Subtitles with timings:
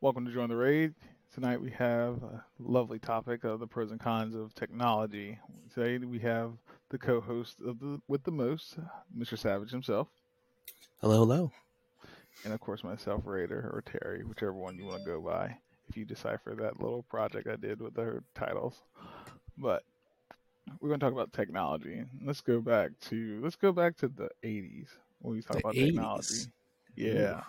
[0.00, 0.94] Welcome to Join the Raid.
[1.34, 5.38] Tonight we have a lovely topic of the pros and cons of technology.
[5.74, 6.52] Today we have
[6.90, 8.78] the co-host of the with the most,
[9.16, 9.36] Mr.
[9.36, 10.08] Savage himself,
[11.00, 11.52] Hello, hello.
[12.44, 15.56] and of course myself, Raider or Terry, whichever one you want to go by.
[15.88, 18.82] If you decipher that little project I did with the titles,
[19.56, 19.82] but
[20.80, 22.04] we're going to talk about technology.
[22.24, 24.88] Let's go back to let's go back to the '80s
[25.20, 26.22] when we talk The about technology.
[26.34, 26.48] 80s.
[26.96, 27.40] Yeah,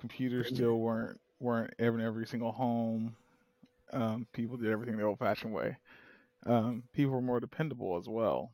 [0.00, 3.16] computers still weren't weren't in every single home.
[3.92, 5.76] Um, people did everything the old-fashioned way.
[6.46, 8.52] Um, people were more dependable as well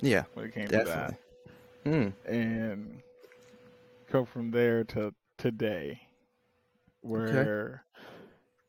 [0.00, 1.16] Yeah, when it came definitely.
[1.16, 1.16] To
[2.26, 3.02] that, and
[4.10, 6.00] go from there to today,
[7.02, 7.84] where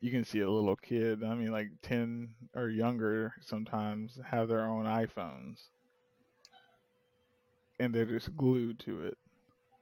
[0.01, 1.23] you can see a little kid.
[1.23, 5.69] I mean, like ten or younger, sometimes have their own iPhones,
[7.79, 9.17] and they're just glued to it.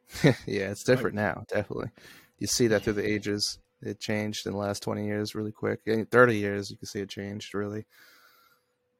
[0.46, 1.90] yeah, it's different now, definitely.
[2.40, 3.60] You see that through the ages.
[3.82, 5.82] It changed in the last 20 years really quick.
[5.86, 7.86] In 30 years, you can see it changed really.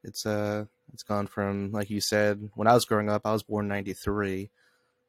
[0.04, 3.42] It's uh it's gone from like you said, when I was growing up, I was
[3.42, 4.50] born 93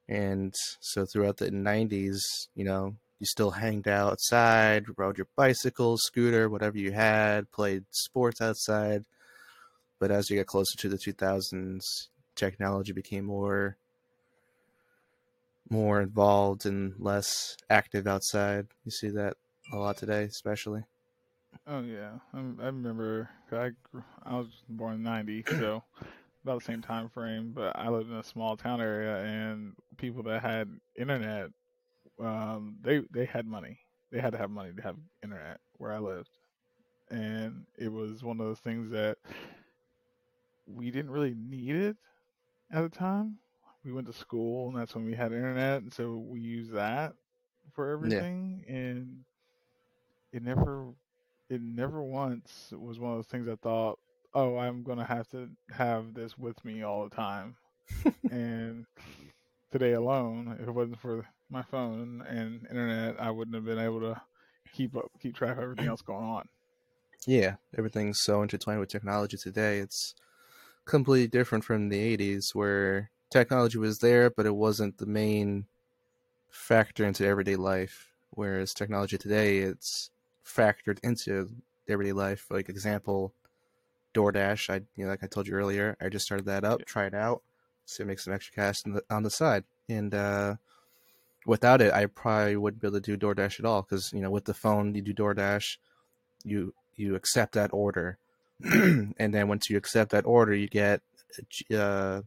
[0.09, 2.19] and so throughout the 90s,
[2.55, 7.83] you know, you still hanged out outside, rode your bicycle, scooter, whatever you had, played
[7.91, 9.03] sports outside.
[9.99, 11.81] But as you get closer to the 2000s,
[12.35, 13.77] technology became more
[15.69, 18.67] more involved and less active outside.
[18.85, 19.35] You see that
[19.71, 20.83] a lot today, especially.
[21.65, 23.29] Oh yeah, I, I remember.
[23.51, 23.71] I
[24.23, 25.83] I was born in '90, so
[26.43, 27.51] about the same time frame.
[27.53, 31.49] But I lived in a small town area, and people that had internet,
[32.19, 33.79] um, they they had money.
[34.11, 36.29] They had to have money to have internet where I lived,
[37.09, 39.17] and it was one of those things that
[40.65, 41.97] we didn't really need it
[42.71, 43.39] at the time.
[43.87, 47.13] We went to school, and that's when we had internet, and so we used that
[47.73, 49.23] for everything, and
[50.33, 50.87] it never
[51.49, 53.97] it never once was one of those things I thought,
[54.33, 57.55] oh, I'm gonna have to have this with me all the time.
[58.29, 58.85] and
[59.71, 64.01] today alone, if it wasn't for my phone and internet, I wouldn't have been able
[64.01, 64.21] to
[64.73, 66.49] keep up, keep track of everything else going on.
[67.25, 69.79] Yeah, everything's so intertwined with technology today.
[69.79, 70.13] It's
[70.85, 75.67] completely different from the 80s where technology was there, but it wasn't the main
[76.49, 78.13] factor into everyday life.
[78.31, 80.11] Whereas technology today, it's
[80.45, 81.51] factored into
[81.87, 82.47] everyday life.
[82.49, 83.33] Like example,
[84.13, 84.69] DoorDash.
[84.69, 86.85] I you know, like I told you earlier, I just started that up, Yeah.
[86.85, 87.43] try it out,
[87.85, 89.63] so make some extra cash on the, on the side.
[89.89, 90.57] And uh,
[91.45, 94.31] without it, I probably wouldn't be able to do DoorDash at all because you know
[94.31, 95.77] with the phone you do DoorDash,
[96.43, 98.19] you you accept that order,
[98.63, 101.01] and then once you accept that order, you get
[101.75, 102.21] uh,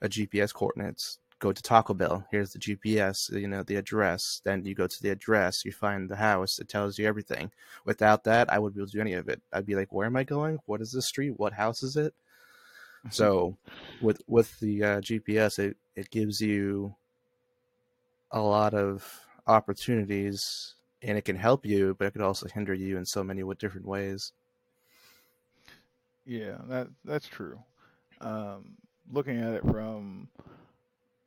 [0.00, 1.18] a GPS coordinates.
[1.40, 2.26] Go to Taco Bell.
[2.30, 3.30] Here's the GPS.
[3.30, 4.40] You know the address.
[4.44, 5.64] Then you go to the address.
[5.64, 6.58] You find the house.
[6.58, 7.52] It tells you everything.
[7.84, 9.40] Without that, I wouldn't be able to do any of it.
[9.52, 10.58] I'd be like, where am I going?
[10.66, 11.38] What is this street?
[11.38, 12.12] What house is it?
[13.10, 13.56] So,
[14.02, 16.94] with with the uh, GPS, it it gives you
[18.32, 19.08] a lot of
[19.46, 23.42] opportunities, and it can help you, but it could also hinder you in so many
[23.58, 24.32] different ways.
[26.26, 27.58] Yeah, that that's true.
[28.20, 28.76] Um,
[29.12, 30.28] looking at it from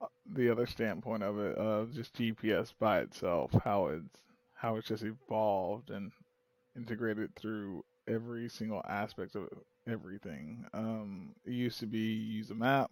[0.01, 4.17] uh, the other standpoint of it, of just GPS by itself, how it's
[4.53, 6.11] how it's just evolved and
[6.75, 9.49] integrated through every single aspect of
[9.87, 10.65] everything.
[10.73, 12.91] Um, it used to be you use a map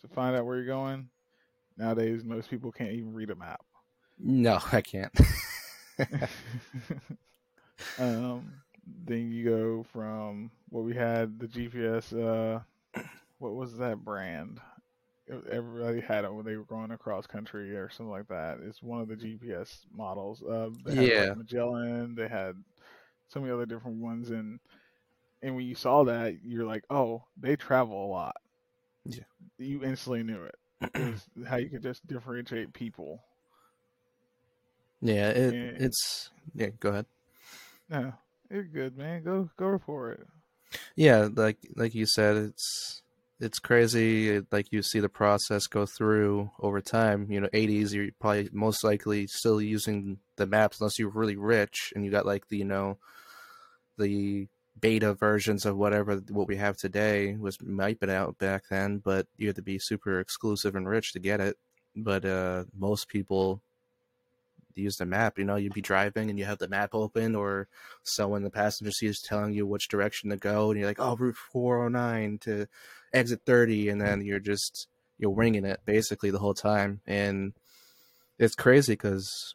[0.00, 1.08] to find out where you're going.
[1.76, 3.60] Nowadays, most people can't even read a map.
[4.18, 5.12] No, I can't.
[7.98, 8.52] Um,
[9.06, 12.12] then you go from what we had the GPS.
[12.12, 12.60] Uh,
[13.42, 14.60] what was that brand?
[15.50, 18.58] Everybody had it when they were going across country or something like that.
[18.62, 20.42] It's one of the GPS models.
[20.42, 21.24] Uh, they had Yeah.
[21.28, 22.14] like Magellan.
[22.14, 22.54] They had
[23.28, 24.60] so many other different ones, and
[25.42, 28.36] and when you saw that, you're like, oh, they travel a lot.
[29.04, 29.24] Yeah.
[29.58, 30.54] You instantly knew it.
[30.94, 33.22] It how you could just differentiate people.
[35.00, 35.84] yeah, it, Yeah.
[35.86, 36.68] it's yeah.
[36.80, 37.06] Go ahead.
[37.88, 38.12] No,
[38.50, 39.22] you're good, man.
[39.22, 40.26] Go go for it.
[40.96, 43.01] Yeah, like like you said, it's
[43.42, 44.40] it's crazy.
[44.52, 47.26] Like you see the process go through over time.
[47.28, 51.92] You know, 80s, you're probably most likely still using the maps unless you're really rich
[51.94, 52.98] and you got like the you know
[53.98, 54.46] the
[54.80, 59.26] beta versions of whatever what we have today was might been out back then, but
[59.36, 61.58] you had to be super exclusive and rich to get it.
[61.96, 63.60] But uh, most people
[64.76, 65.36] use the map.
[65.36, 67.66] You know, you'd be driving and you have the map open, or
[68.04, 71.00] someone in the passenger seat is telling you which direction to go, and you're like,
[71.00, 72.68] "Oh, Route 409 to
[73.12, 74.88] exit 30," and then you're just
[75.18, 77.52] you're winging it basically the whole time, and
[78.38, 79.54] it's crazy because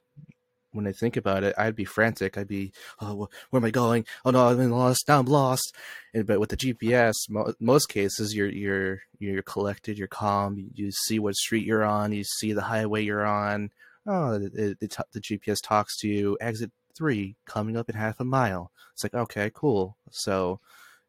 [0.72, 2.38] when I think about it, I'd be frantic.
[2.38, 2.72] I'd be,
[3.02, 4.06] oh, where am I going?
[4.24, 5.08] Oh no, I'm lost.
[5.08, 5.76] Now I'm lost.
[6.14, 9.98] And, but with the GPS, mo- most cases, you're you're you're collected.
[9.98, 10.72] You're calm.
[10.74, 12.12] You, see what street you're on.
[12.12, 13.72] You see the highway you're on.
[14.06, 16.38] Oh, it, it, it, the GPS talks to you.
[16.40, 18.72] Exit three coming up in half a mile.
[18.94, 19.98] It's like okay, cool.
[20.12, 20.60] So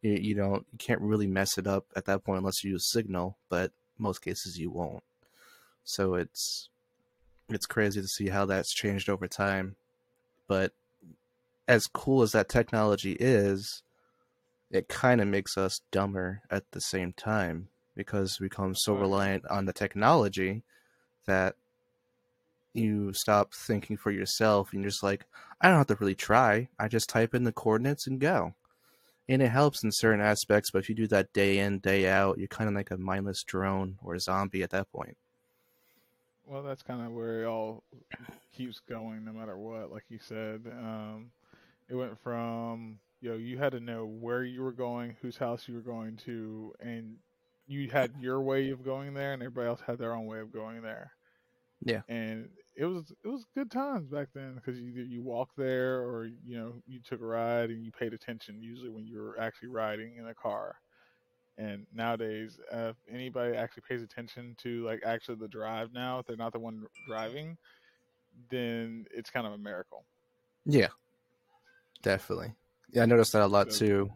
[0.03, 2.91] you, you don't you can't really mess it up at that point unless you use
[2.91, 5.03] Signal, but most cases you won't.
[5.85, 6.69] So it's
[7.49, 9.77] it's crazy to see how that's changed over time.
[10.47, 10.73] But
[11.67, 13.83] as cool as that technology is,
[14.71, 19.45] it kind of makes us dumber at the same time because we become so reliant
[19.47, 20.63] on the technology
[21.27, 21.57] that
[22.75, 25.27] you stop thinking for yourself and you're just like,
[25.61, 26.69] I don't have to really try.
[26.79, 28.55] I just type in the coordinates and go.
[29.29, 32.39] And it helps in certain aspects, but if you do that day in, day out,
[32.39, 35.17] you're kind of like a mindless drone or a zombie at that point.
[36.47, 37.83] Well, that's kind of where it all
[38.57, 39.93] keeps going, no matter what.
[39.93, 41.31] Like you said, um,
[41.89, 45.69] it went from you know you had to know where you were going, whose house
[45.69, 47.17] you were going to, and
[47.67, 50.51] you had your way of going there, and everybody else had their own way of
[50.51, 51.13] going there.
[51.83, 52.49] Yeah, and
[52.79, 56.57] it was it was good times back then because you you walked there or you
[56.59, 60.17] know you took a ride and you paid attention usually when you were actually riding
[60.17, 60.77] in a car
[61.59, 66.37] and nowadays, if anybody actually pays attention to like actually the drive now, if they're
[66.37, 67.59] not the one driving,
[68.49, 70.05] then it's kind of a miracle.
[70.65, 70.89] Yeah,
[72.03, 72.55] definitely.
[72.93, 74.11] Yeah, I noticed that a lot so, too.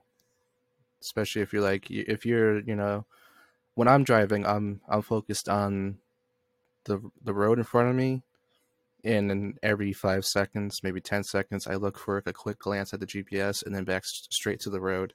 [1.01, 3.07] Especially if you're like, if you're, you know,
[3.75, 5.99] when I'm driving, I'm I'm focused on
[6.85, 8.23] the the road in front of me,
[9.05, 13.01] and then every five seconds, maybe ten seconds, I look for a quick glance at
[13.01, 15.15] the GPS and then back straight to the road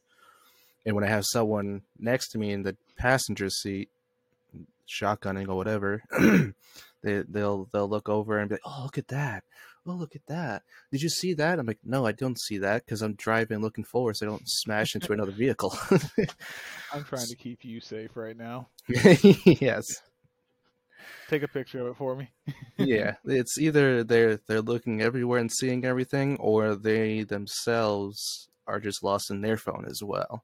[0.88, 3.90] and when I have someone next to me in the passenger seat,
[4.90, 6.02] shotgunning or whatever,
[7.04, 9.44] they they'll they'll look over and be like, "Oh, look at that!
[9.86, 10.64] Oh, look at that!
[10.90, 13.84] Did you see that?" I'm like, "No, I don't see that because I'm driving, looking
[13.84, 15.78] forward, so I don't smash into another vehicle."
[16.94, 18.70] I'm trying to keep you safe right now.
[18.88, 19.84] yes.
[21.30, 22.30] Take a picture of it for me.
[22.78, 29.04] yeah, it's either they're they're looking everywhere and seeing everything, or they themselves are just
[29.04, 30.44] lost in their phone as well.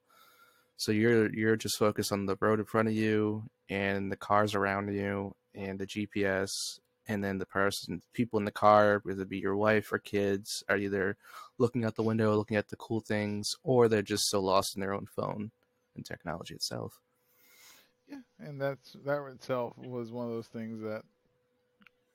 [0.77, 4.55] So you're you're just focused on the road in front of you and the cars
[4.55, 6.49] around you and the GPS
[7.07, 10.63] and then the person people in the car, whether it be your wife or kids,
[10.69, 11.17] are either
[11.57, 14.81] looking out the window, looking at the cool things, or they're just so lost in
[14.81, 15.51] their own phone
[15.95, 16.99] and technology itself.
[18.13, 21.03] Yeah, and that's that itself was one of those things that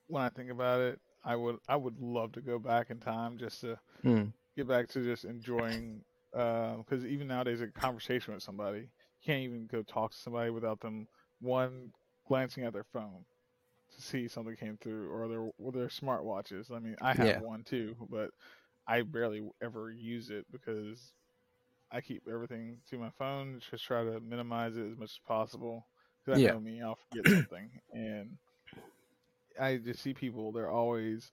[0.07, 3.37] when I think about it, I would I would love to go back in time
[3.37, 4.31] just to mm.
[4.55, 6.01] get back to just enjoying
[6.31, 8.87] because uh, even nowadays, a conversation with somebody, you
[9.25, 11.07] can't even go talk to somebody without them
[11.41, 11.91] one
[12.27, 13.25] glancing at their phone
[13.95, 16.71] to see something came through or their or their smartwatches.
[16.71, 17.39] I mean, I have yeah.
[17.39, 18.31] one too, but
[18.87, 21.13] I barely ever use it because
[21.91, 23.61] I keep everything to my phone.
[23.71, 25.85] Just try to minimize it as much as possible.
[26.29, 26.53] Because I yeah.
[26.53, 28.37] know me, I'll forget something, and
[29.59, 30.51] I just see people.
[30.51, 31.31] They're always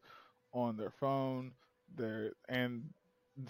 [0.53, 1.53] on their phone.
[1.97, 2.85] They're and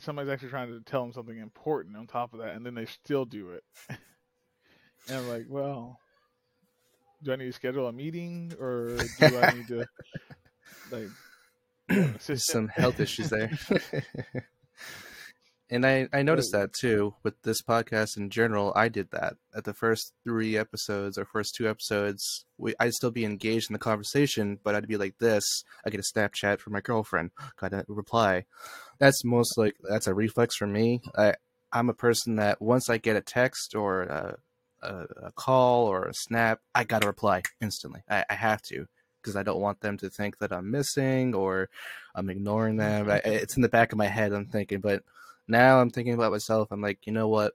[0.00, 2.86] somebody's actually trying to tell them something important on top of that, and then they
[2.86, 3.62] still do it.
[3.88, 6.00] and I'm like, well,
[7.22, 9.86] do I need to schedule a meeting or do I need to
[10.90, 13.56] like some health issues there?
[15.68, 18.72] and I, I noticed that too with this podcast in general.
[18.76, 22.44] I did that at the first three episodes or first two episodes.
[22.56, 25.44] We I'd still be engaged in the conversation, but I'd be like this.
[25.84, 28.44] I get a Snapchat from my girlfriend, got a reply.
[28.98, 31.00] That's most like that's a reflex for me.
[31.16, 31.34] I
[31.72, 34.38] I'm a person that once I get a text or a,
[34.82, 34.94] a,
[35.24, 38.02] a call or a snap, I gotta reply instantly.
[38.08, 38.86] I, I have to
[39.20, 41.68] because I don't want them to think that I'm missing or
[42.14, 43.10] I'm ignoring them.
[43.10, 43.32] I, mm-hmm.
[43.32, 44.32] it's in the back of my head.
[44.32, 45.02] I'm thinking, but
[45.48, 46.68] now I'm thinking about myself.
[46.70, 47.54] I'm like, you know what?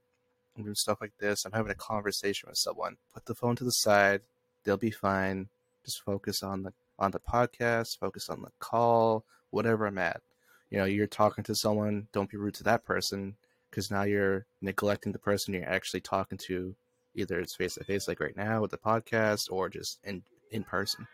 [0.56, 1.46] I'm doing stuff like this.
[1.46, 2.98] I'm having a conversation with someone.
[3.14, 4.22] Put the phone to the side.
[4.64, 5.50] They'll be fine.
[5.86, 8.00] Just focus on the on the podcast.
[8.00, 9.26] Focus on the call.
[9.50, 10.22] Whatever I'm at.
[10.70, 12.08] You know, you're talking to someone.
[12.14, 13.36] Don't be rude to that person
[13.70, 16.76] because now you're neglecting the person you're actually talking to.
[17.16, 20.64] Either it's face to face, like right now with the podcast, or just in in
[20.64, 21.08] person.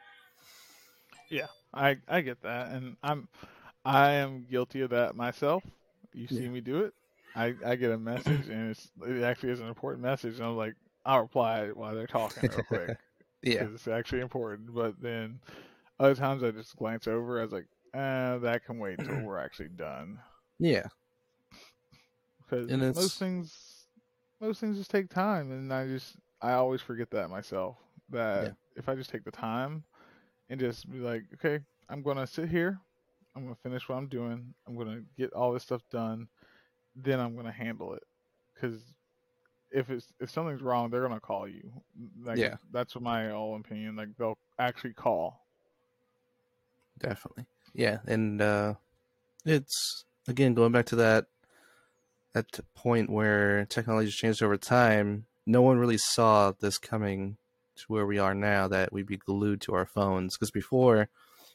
[1.30, 3.28] Yeah, I I get that, and I'm
[3.84, 5.64] I am guilty of that myself
[6.18, 6.50] you see yeah.
[6.50, 6.94] me do it,
[7.36, 10.58] I, I get a message and it's it actually is an important message and I'm
[10.58, 10.74] like
[11.06, 12.98] I'll reply while they're talking real quick.
[13.42, 14.74] yeah, because it's actually important.
[14.74, 15.40] But then
[16.00, 17.40] other times I just glance over.
[17.40, 20.20] I was like, eh, that can wait until we're actually done.
[20.60, 20.88] Yeah,
[22.50, 23.86] because most things
[24.42, 27.78] most things just take time, and I just I always forget that myself.
[28.10, 28.52] That yeah.
[28.76, 29.84] if I just take the time
[30.50, 32.80] and just be like, okay, I'm gonna sit here,
[33.38, 34.54] I'm gonna finish what I'm doing.
[34.68, 36.28] I'm gonna get all this stuff done.
[36.96, 38.04] Then I'm gonna handle it.
[38.54, 38.82] Because
[39.72, 41.72] if it's if something's wrong, they're gonna call you.
[42.24, 42.56] Like, Yeah.
[42.72, 43.96] that's my all opinion.
[43.96, 45.46] Like they'll actually call.
[47.00, 48.74] definitely yeah and uh
[49.46, 51.26] it's again going back to that
[52.34, 57.38] that point where technology's changed over time no one really saw this coming
[57.76, 61.08] to where we are now that we'd be glued to our phones because before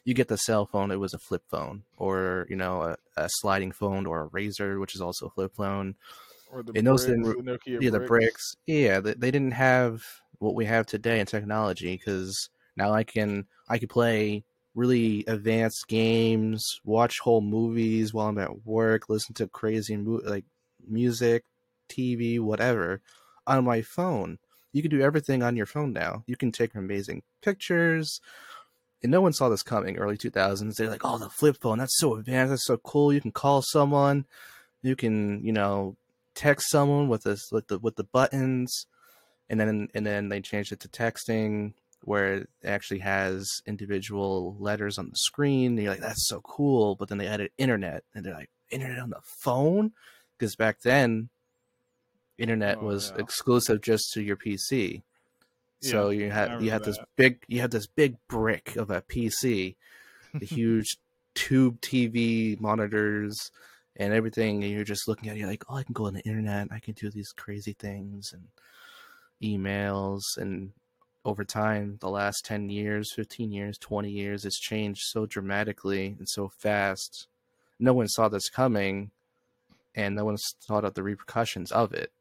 [0.05, 3.29] you get the cell phone it was a flip phone or you know a, a
[3.29, 5.95] sliding phone or a Razr which is also a flip phone.
[6.51, 8.09] Or the And those bricks, the Nokia yeah the bricks.
[8.09, 8.55] bricks.
[8.67, 10.03] Yeah they, they didn't have
[10.39, 14.43] what we have today in technology because now i can i can play
[14.75, 20.45] really advanced games watch whole movies while i'm at work listen to crazy mu- like
[20.87, 21.45] music
[21.89, 23.01] tv whatever
[23.47, 24.39] on my phone.
[24.71, 26.23] You can do everything on your phone now.
[26.27, 28.21] You can take amazing pictures
[29.03, 31.99] and no one saw this coming early 2000s they're like oh the flip phone that's
[31.99, 33.13] so advanced that's so cool.
[33.13, 34.25] You can call someone.
[34.81, 35.95] You can you know
[36.35, 38.87] text someone with this with the with the buttons.
[39.49, 41.73] And then and then they changed it to texting
[42.05, 45.73] where it actually has individual letters on the screen.
[45.73, 46.95] And you're like that's so cool.
[46.95, 49.91] But then they added internet and they're like internet on the phone?
[50.37, 51.29] Because back then
[52.37, 53.21] internet Oh, was yeah.
[53.21, 55.03] exclusive just to your pc
[55.83, 57.07] so Yeah, you had you had this that.
[57.15, 59.75] big you had this big brick of a pc
[60.39, 60.97] the huge
[61.35, 63.51] tube TV monitors
[63.95, 66.13] and everything, and you're just looking at it, you're like, oh, I can go on
[66.13, 68.47] the internet, I can do these crazy things and
[69.41, 70.21] emails.
[70.37, 70.71] And
[71.25, 76.27] over time, the last 10 years, 15 years, 20 years, it's changed so dramatically and
[76.27, 77.27] so fast.
[77.79, 79.11] No one saw this coming,
[79.95, 80.37] and no one
[80.67, 82.11] thought of the repercussions of it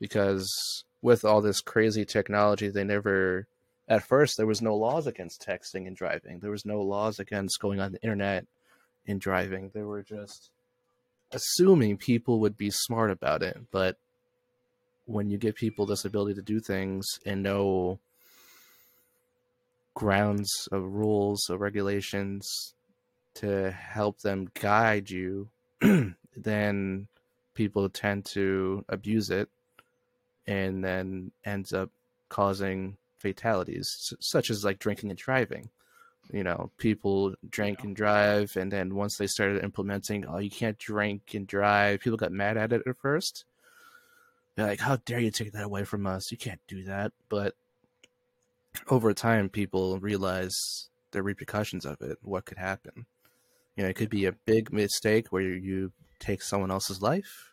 [0.00, 3.46] because with all this crazy technology, they never
[3.88, 6.38] at first there was no laws against texting and driving.
[6.38, 8.46] There was no laws against going on the internet
[9.06, 9.70] and driving.
[9.74, 10.50] They were just
[11.32, 13.58] assuming people would be smart about it.
[13.70, 13.96] But
[15.06, 17.98] when you give people this ability to do things and no
[19.94, 22.74] grounds of rules or regulations
[23.34, 25.48] to help them guide you
[26.36, 27.08] then
[27.54, 29.48] people tend to abuse it
[30.46, 31.90] and then ends up
[32.28, 35.70] causing fatalities such as like drinking and driving.
[36.32, 37.86] You know people drank Yeah.
[37.86, 42.16] and drive and then once they started implementing oh you can't drink and drive people
[42.16, 43.44] got mad at it at first.
[44.54, 46.30] They're like how dare you take that away from us?
[46.30, 47.12] You can't do that.
[47.28, 47.54] But
[48.88, 53.06] over time people realize the repercussions of it what could happen.
[53.76, 57.51] You know it could be a big mistake where you take someone else's life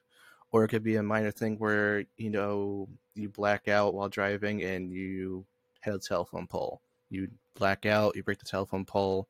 [0.51, 4.63] or it could be a minor thing where you know you black out while driving
[4.63, 5.45] and you
[5.81, 9.27] hit a telephone pole you black out you break the telephone pole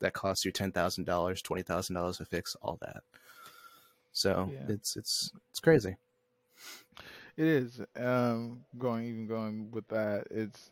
[0.00, 3.02] that costs you ten thousand dollars twenty thousand dollars to fix all that
[4.12, 4.72] so Yeah.
[4.72, 5.96] it's it's it's crazy
[7.36, 7.80] It is.
[7.96, 10.70] Um, going even going with that, it's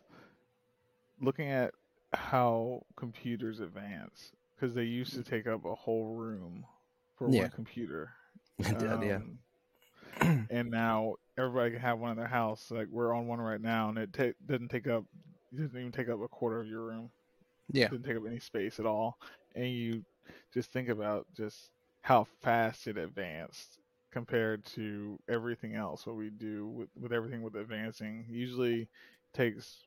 [1.21, 1.73] looking at
[2.13, 6.65] how computers advance because they used to take up a whole room
[7.17, 7.41] for Yeah.
[7.41, 8.09] one computer.
[8.61, 9.37] Did, yeah Um,
[10.49, 12.71] and now everybody can have one in their house.
[12.71, 15.05] Like we're on one right now, and it ta- doesn't take up
[15.51, 17.09] it doesn't even take up a quarter of your room.
[17.71, 19.17] yeah Didn't take up any space at all.
[19.55, 20.03] And you
[20.53, 21.69] just think about just
[22.01, 23.79] how fast it advanced
[24.11, 28.25] compared to everything else what we do with, with everything with advancing.
[28.29, 28.87] Usually
[29.33, 29.83] takes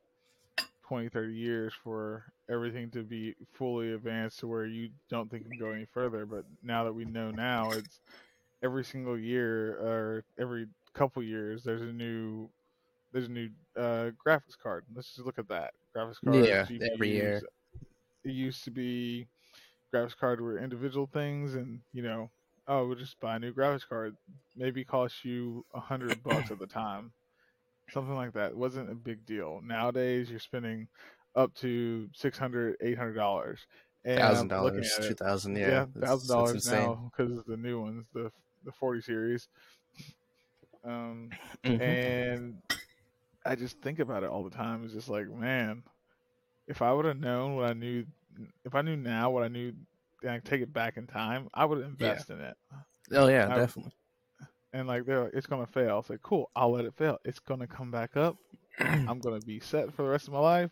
[0.89, 5.51] 20, 30 years for everything to be fully advanced to where you don't think it
[5.51, 6.25] can go any further.
[6.27, 8.01] But now that we know now, it's
[8.63, 12.49] every single year or every couple years there's a new
[13.13, 14.85] there's a new uh, graphics card.
[14.95, 16.45] Let's just look at that graphics card.
[16.45, 17.43] Yeah, every year.
[18.25, 19.27] It used to be
[19.95, 22.31] graphics card were individual things, and you know,
[22.67, 24.17] oh, we'll just buy a new graphics card.
[24.57, 27.13] Maybe cost you a hundred bucks at the time,
[27.91, 28.51] something like that.
[28.51, 29.61] It wasn't a big deal.
[29.65, 30.89] Nowadays, you're spending
[31.35, 33.61] up to six hundred, eight hundred dollars.
[34.05, 38.31] thousand dollars two thousand yeah yeah, thousand it's dollars now because the new ones, the
[38.69, 39.49] the forty series.
[40.85, 41.81] Um, Mhm.
[41.81, 42.57] and
[43.45, 44.85] I just think about it all the time.
[44.85, 45.83] It's just like, man,
[46.69, 48.05] if I would have known what I knew,
[48.65, 49.73] if I knew now what I knew,
[50.23, 52.57] and I could take it back in time, I would invest in it.
[53.13, 53.93] oh yeah I- definitely
[54.73, 55.99] And like, they're like, it's gonna fail.
[56.01, 57.19] It's like, cool, I'll let it fail.
[57.25, 58.37] It's gonna come back up.
[58.81, 60.71] I'm gonna be set for the rest of my life.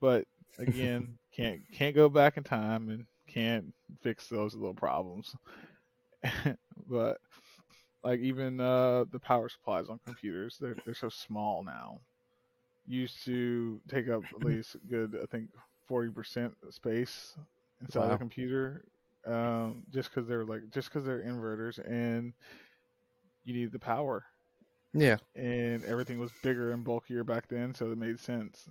[0.00, 0.26] But
[0.58, 5.34] again, can't can't go back in time and can't fix those little problems.
[6.88, 7.18] but
[8.04, 12.00] like even uh, the power supplies on computers, they're they're so small now.
[12.86, 15.50] Used to take up at least a good, I think,
[15.86, 17.36] forty percent space
[17.82, 18.10] inside Wow.
[18.10, 18.84] the computer.
[19.26, 22.32] um, just because they're like just because they're inverters and
[23.44, 24.26] you need the power
[24.92, 25.18] Yeah.
[25.34, 28.68] and everything was bigger and bulkier back then, so it made sense.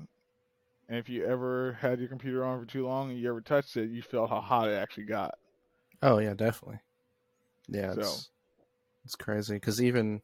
[0.90, 3.78] And if you ever had your computer on for too long and you ever touched
[3.78, 5.36] it, you felt how hot it actually got.
[6.02, 6.80] Oh yeah, definitely.
[7.70, 8.30] Yeah, So- it's
[9.06, 10.22] it's crazy because even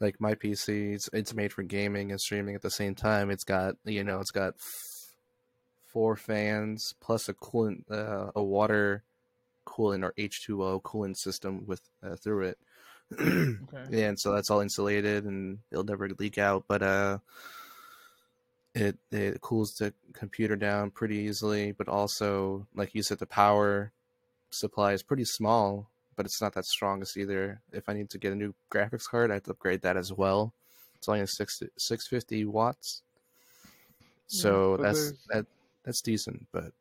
[0.00, 3.30] like my PC, it's, it's made for gaming and streaming at the same time.
[3.30, 5.14] It's got you know, it's got f-
[5.86, 9.04] four fans plus a coolant, uh, a water
[9.66, 12.58] coolant or H two O coolant system with uh, through it.
[13.12, 13.86] Okay.
[13.90, 16.64] yeah, and so that's all insulated and it'll never leak out.
[16.66, 17.18] But uh,
[18.74, 21.72] it it cools the computer down pretty easily.
[21.72, 23.92] But also, like you said, the power
[24.50, 27.60] supply is pretty small, but it's not that strongest either.
[27.72, 30.12] If I need to get a new graphics card, I have to upgrade that as
[30.12, 30.52] well.
[30.96, 33.02] It's only a six six fifty watts,
[34.26, 35.46] so but that's that
[35.84, 36.72] that's decent, but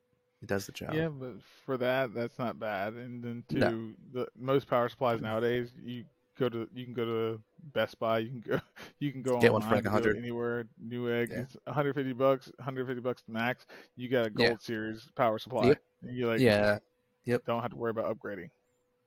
[0.42, 0.94] it does the job.
[0.94, 1.34] Yeah, but
[1.66, 2.94] for that, that's not bad.
[2.94, 3.92] And then two, No.
[4.14, 5.24] the most power supplies mm.
[5.24, 6.06] nowadays, you
[6.38, 7.42] go to you can go to
[7.74, 8.62] Best Buy, you can go
[9.00, 10.18] you can go Get one for like to go 100.
[10.18, 10.66] anywhere.
[10.86, 11.40] Newegg, Yeah.
[11.40, 13.66] it's 150 bucks, 150 bucks max.
[13.96, 14.50] You got a Yeah.
[14.50, 15.68] Gold Series power supply.
[15.68, 15.82] Yep.
[16.04, 16.80] And you like yeah,
[17.26, 17.46] yep.
[17.46, 18.50] don't have to worry about upgrading.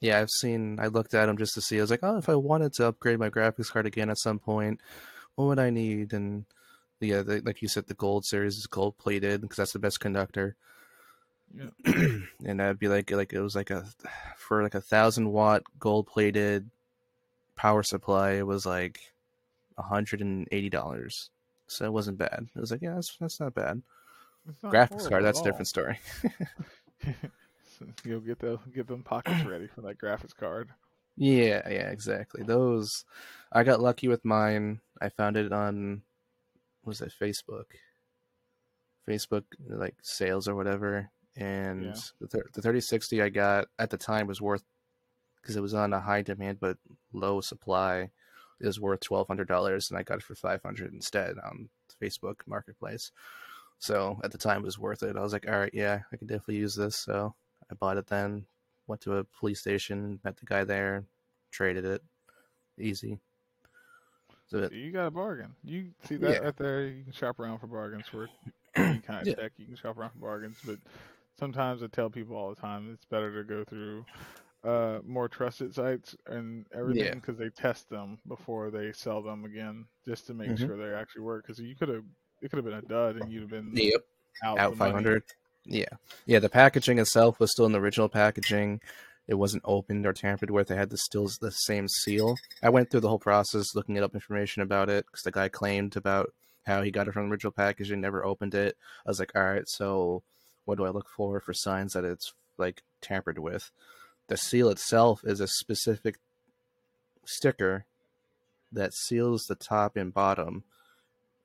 [0.00, 0.78] Yeah, I've seen.
[0.80, 1.78] I looked at them just to see.
[1.78, 4.38] I was like, oh, if I wanted to upgrade my graphics card again at some
[4.38, 4.80] point,
[5.34, 6.12] what would I need?
[6.12, 6.44] And
[7.00, 10.00] yeah, the, like you said, the gold series is gold plated because that's the best
[10.00, 10.56] conductor.
[11.54, 11.70] Yeah.
[12.44, 13.86] and that'd be like like it was like a
[14.36, 16.70] for like a thousand watt gold plated
[17.56, 18.32] power supply.
[18.32, 19.00] It was like
[19.76, 21.30] a hundred and eighty dollars.
[21.66, 22.48] So it wasn't bad.
[22.54, 23.82] It was like, yeah, that's that's not bad.
[24.62, 25.98] Not Graphics card, that's a different story.
[27.78, 30.70] So You'll get the get them pockets ready for that graphics card.
[31.16, 32.42] Yeah, yeah, exactly.
[32.44, 33.04] Those
[33.52, 34.80] I got lucky with mine.
[35.00, 36.02] I found it on
[36.82, 37.64] what was it Facebook?
[39.08, 41.10] Facebook like sales or whatever.
[41.36, 42.00] And Yeah.
[42.20, 44.64] the thir- the 3060 I got at the time was worth
[45.40, 46.78] because it was on a high demand but
[47.12, 48.10] low supply.
[48.60, 51.68] It was worth twelve hundred dollars, and I got it for five hundred instead on
[52.02, 53.12] Facebook Marketplace.
[53.78, 55.16] So at the time, it was worth it.
[55.16, 56.96] I was like, all right, yeah, I can definitely use this.
[56.96, 57.36] So
[57.70, 58.46] I bought it then.
[58.86, 61.04] Went to a police station, met the guy there,
[61.50, 62.02] traded it.
[62.78, 63.18] Easy.
[64.46, 65.54] So You got a bargain.
[65.62, 66.38] You see that Yeah.
[66.38, 66.86] right there.
[66.86, 68.28] You can shop around for bargains for
[68.76, 69.34] any kind of Yeah.
[69.34, 69.52] tech.
[69.58, 70.78] You can shop around for bargains, but
[71.38, 74.06] sometimes I tell people all the time it's better to go through
[74.64, 77.14] uh, more trusted sites and everything Yeah.
[77.14, 80.58] because they test them before they sell them again, just to make Mhm.
[80.58, 81.46] sure they actually work.
[81.46, 82.04] Because you could have,
[82.40, 84.04] it could have been a dud, and you'd have been Yep.
[84.42, 85.20] out, out the money.
[85.68, 85.96] 500 yeah.
[86.26, 88.80] Yeah the packaging itself was still in the original packaging.
[89.26, 90.70] It wasn't opened or tampered with.
[90.70, 92.36] It had the still the same seal.
[92.62, 95.48] I went through the whole process looking it up information about it because the guy
[95.48, 96.32] claimed about
[96.64, 98.76] how he got it from original packaging never opened it.
[99.06, 100.22] I was like all right so
[100.64, 103.70] what do i look for for signs that it's like tampered with?
[104.28, 106.18] The seal itself is a specific
[107.24, 107.86] sticker
[108.72, 110.64] that seals the top and bottom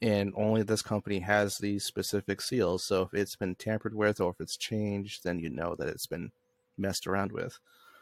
[0.04, 2.86] and only this company has these specific seals.
[2.86, 6.08] So if it's been tampered with or if it's changed, then you know that it's
[6.08, 6.34] been
[6.78, 7.58] messed around with.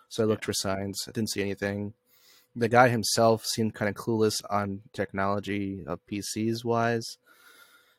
[0.10, 1.06] So I looked for signs.
[1.08, 1.94] I didn't see anything.
[2.56, 7.20] The guy himself seemed kind of clueless on technology uh, of PCs wise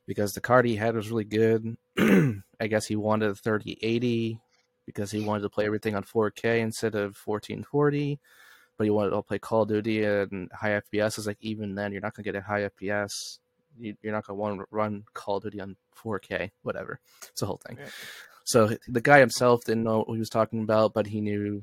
[0.05, 1.77] because the card he had was really good.
[2.61, 4.41] I guess he wanted a 3080
[4.85, 8.19] because he wanted to play everything on 4K instead of 1440
[8.79, 11.19] but he wanted to play Call of Duty and high FPS.
[11.19, 13.38] Is like even then, you're not gonna get a high FPS.
[13.79, 17.01] You, you're not gonna want to run Call of Duty on 4K, whatever.
[17.29, 17.79] It's a whole thing.
[17.81, 17.89] Yeah.
[18.45, 21.63] So the guy himself didn't know what he was talking about, but he knew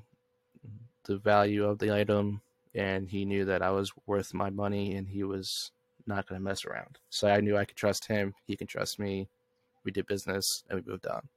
[1.03, 2.41] the value of the item,
[2.73, 5.71] and he knew that I was worth my money, and he was
[6.07, 6.97] not gonna mess around.
[7.09, 8.33] So I knew I could trust him.
[8.45, 9.27] He can trust me.
[9.83, 11.27] We did business, and we moved on.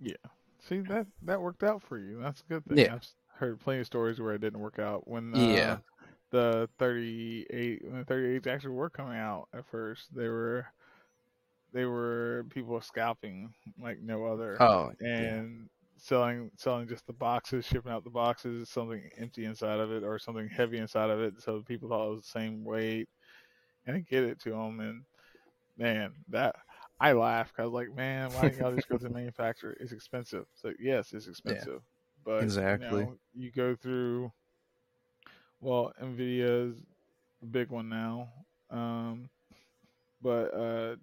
[0.00, 0.14] Yeah.
[0.68, 2.20] See that that worked out for you.
[2.20, 2.78] That's a good thing.
[2.78, 2.94] Yeah.
[2.94, 5.06] I've heard plenty of stories where it didn't work out.
[5.06, 5.76] When uh, Yeah.
[6.34, 10.66] The 38 when the 38s actually were coming out at first, they were
[11.72, 15.42] they were people scalping like no other Oh, yeah.
[15.44, 20.02] and selling selling just the boxes, shipping out the boxes, something empty inside of it
[20.04, 23.08] or something heavy inside of it, so people thought it was the same weight,
[23.86, 24.80] and they get it to them.
[24.80, 25.04] And
[25.76, 26.56] man, that
[27.00, 29.76] I laugh 'cause I was like, man, why didn't y'all just go to the manufacturer?
[29.80, 30.46] It's expensive.
[30.54, 31.82] So yes, it's expensive,
[32.24, 32.74] but Exactly.
[32.74, 34.32] You, know, you go through.
[35.64, 36.76] Well, Nvidia's
[37.42, 38.28] a big one now,
[38.70, 39.30] um,
[40.22, 40.96] but uh,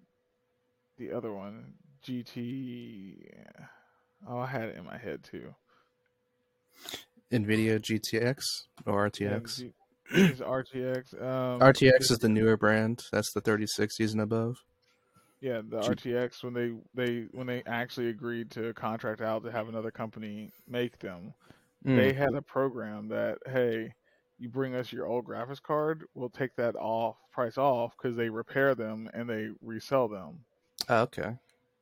[0.98, 1.74] the other one,
[2.06, 3.26] GT.
[4.28, 5.52] Oh, I had it in my head too.
[7.32, 8.44] Nvidia GTX
[8.86, 9.58] or RTX.
[9.58, 9.72] G-
[10.12, 11.14] it's RTX.
[11.20, 13.02] Um, RTX is the newer brand.
[13.10, 14.58] That's the 3060s and above.
[15.40, 16.12] Yeah, the Gee.
[16.12, 20.52] RTX when they they when they actually agreed to contract out to have another company
[20.68, 21.34] make them,
[21.84, 21.96] Mm.
[21.96, 23.92] they had a program that hey,
[24.38, 28.28] you bring us your old graphics card, we'll take that off price off because they
[28.28, 30.40] repair them and they resell them.
[30.88, 31.36] Oh, okay.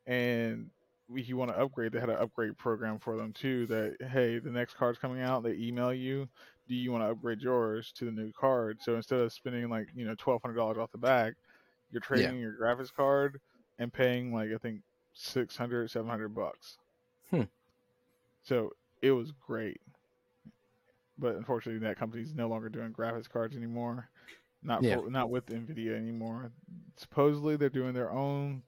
[0.07, 0.71] And
[1.15, 3.67] if you want to upgrade, they had an upgrade program for them too.
[3.67, 6.29] That hey, the next card's coming out, they email you.
[6.69, 8.79] Do you want to upgrade yours to the new card?
[8.81, 11.35] So instead of spending like you know twelve hundred dollars off the back,
[11.91, 13.41] you're trading your graphics card
[13.79, 14.83] and paying like I think
[15.15, 16.79] 600, 700 bucks.
[17.31, 17.43] Hmm.
[18.43, 19.81] So it was great,
[21.21, 24.09] but unfortunately that company's no longer doing graphics cards anymore.
[24.63, 24.97] Not Yeah.
[24.97, 26.51] for, not with Nvidia anymore.
[26.97, 28.63] Supposedly they're doing their own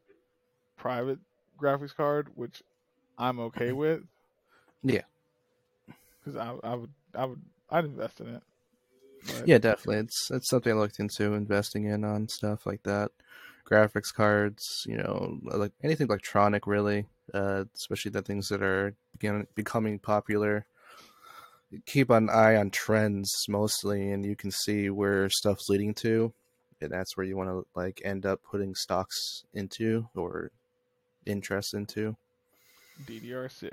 [0.77, 1.19] private
[1.61, 2.63] graphics card, which
[3.19, 4.03] I'm okay with.
[4.83, 5.03] Yeah.
[6.23, 8.43] because I, I would I would I'd invest in it.
[9.27, 9.99] But, Yeah, definitely.
[9.99, 13.11] It's it's something I looked into investing in on stuff like that.
[13.71, 19.47] Graphics cards, you know, like anything electronic really, uh, especially the things that are begin,
[19.55, 20.67] becoming popular.
[21.87, 26.33] Keep an eye on trends mostly, and you can see where stuff's leading to,
[26.81, 30.51] and that's where you want to like end up putting stocks into or
[31.27, 32.17] interest into.
[33.07, 33.71] DDR6.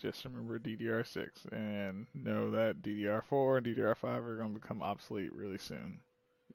[0.00, 5.58] Just remember DDR6 and know that DDR4 and DDR5 are going to become obsolete really
[5.58, 5.98] soon.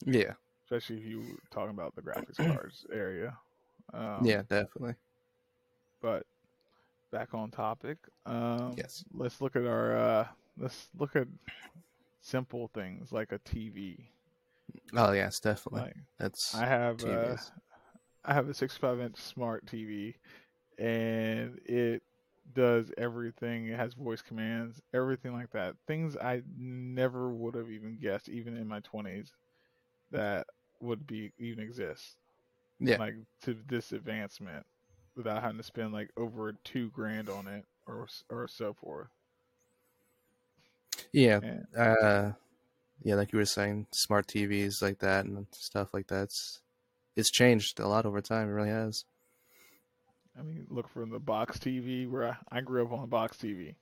[0.06, 0.34] Yeah,
[0.66, 3.38] Especially if you talking about the graphics cards area.
[3.94, 4.96] Um, yeah, definitely.
[6.02, 6.26] But
[7.12, 7.98] back on topic.
[8.26, 9.04] Um, Yes.
[9.14, 9.96] Let's look at our.
[9.96, 11.28] Uh, let's look at
[12.22, 14.10] simple things like a TV.
[14.96, 15.82] Oh yes, definitely.
[15.82, 17.04] Like That's I have.
[17.04, 17.52] Uh, TVs.
[18.26, 20.16] I have a 65 inch smart TV,
[20.78, 22.02] and it
[22.54, 23.68] does everything.
[23.68, 25.76] It has voice commands, everything like that.
[25.88, 29.32] Things I never would have even guessed, even in my 20s,
[30.12, 30.48] that
[30.82, 32.18] would be even exist.
[32.80, 34.66] yeah, Like to this advancement,
[35.16, 39.10] without having to spend like over two grand on it or or so forth.
[41.12, 41.40] Yeah.
[41.42, 42.32] And uh
[43.04, 46.24] yeah like you were saying smart tvs like that and stuff like that.
[47.16, 49.06] It's, changed a lot over time it really has
[50.38, 53.38] I mean, look from the box TV where I, I grew up on the box
[53.38, 53.76] TV,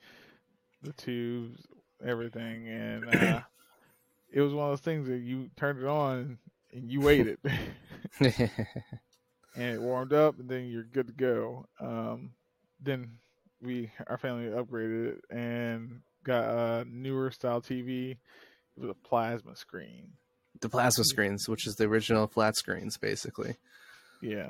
[0.82, 1.66] the tubes,
[2.06, 3.42] everything, and uh,
[4.32, 6.38] it was one of those things that you turned it on
[6.74, 7.38] and you waited,
[8.20, 8.50] and
[9.56, 11.66] it warmed up, and then you're good to go.
[11.80, 12.32] Um,
[12.82, 13.12] then
[13.62, 18.18] we, our family, upgraded it and got a newer style TV
[18.78, 20.14] with a plasma screen.
[20.60, 23.56] the plasma screens which is the original flat screens basically
[24.22, 24.50] Yeah.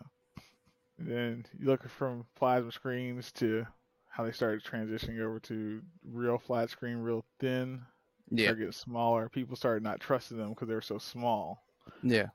[0.98, 3.66] And then you look from plasma screens to
[4.10, 7.82] how they started transitioning over to real flat screen, real thin.
[8.30, 9.30] yeah Started getting smaller.
[9.30, 11.64] People started not trusting them because they were so small.
[12.04, 12.28] yeah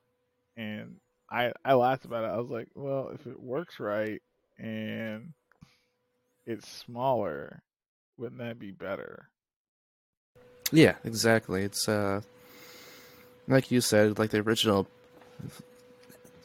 [0.57, 0.97] And
[1.31, 2.29] I I laughed about it.
[2.29, 4.23] I was like, well, if it works right
[4.59, 5.33] and
[6.47, 7.63] it's smaller,
[8.19, 9.29] wouldn't that be better?
[10.73, 12.21] yeah exactly it's uh
[13.47, 14.89] like you said like the original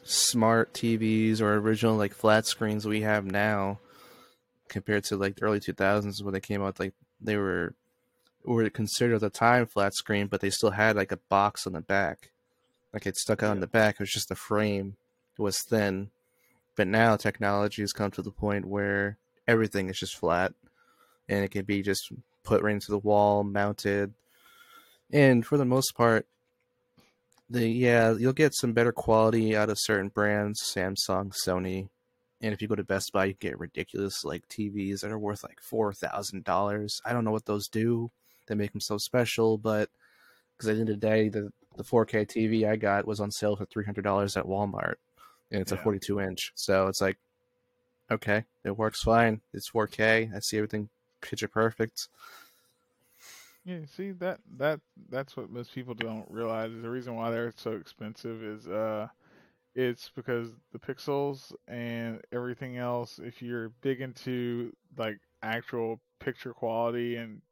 [0.04, 3.78] smart tvs or original like flat screens we have now
[4.68, 7.74] compared to like the early 2000s when they came out like they were
[8.44, 11.72] were considered at the time flat screen but they still had like a box on
[11.72, 12.30] the back
[12.92, 13.60] like it stuck out Yeah.
[13.60, 14.96] the back it was just the frame
[15.36, 16.10] it was thin
[16.76, 20.52] but now technology has come to the point where everything is just flat
[21.32, 22.12] and it can be just
[22.44, 24.12] put right into the wall mounted.
[25.10, 26.26] And for the most part
[27.50, 31.88] the yeah you'll get some better quality out of certain brands samsung sony.
[32.40, 35.42] And if you go to best buy you get ridiculous like tvs that are worth
[35.42, 37.00] like four thousand dollars.
[37.04, 38.10] I don't know what those do
[38.46, 39.88] that make them so special but
[40.56, 43.30] because at the end of the day the, the 4k tv i got was on
[43.30, 44.94] sale for $300 at walmart
[45.50, 46.52] and it's a 42 inch.
[46.54, 47.18] So it's like
[48.10, 49.40] okay it works fine.
[49.52, 50.88] It's 4k i see everything
[51.22, 52.08] picture perfect
[53.64, 54.80] Yeah, see that that
[55.10, 56.72] that's what most people don't realize.
[56.72, 59.08] The reason why they're so expensive is uh
[59.74, 67.16] it's because the pixels and everything else, if you're big into like actual picture quality
[67.16, 67.42] and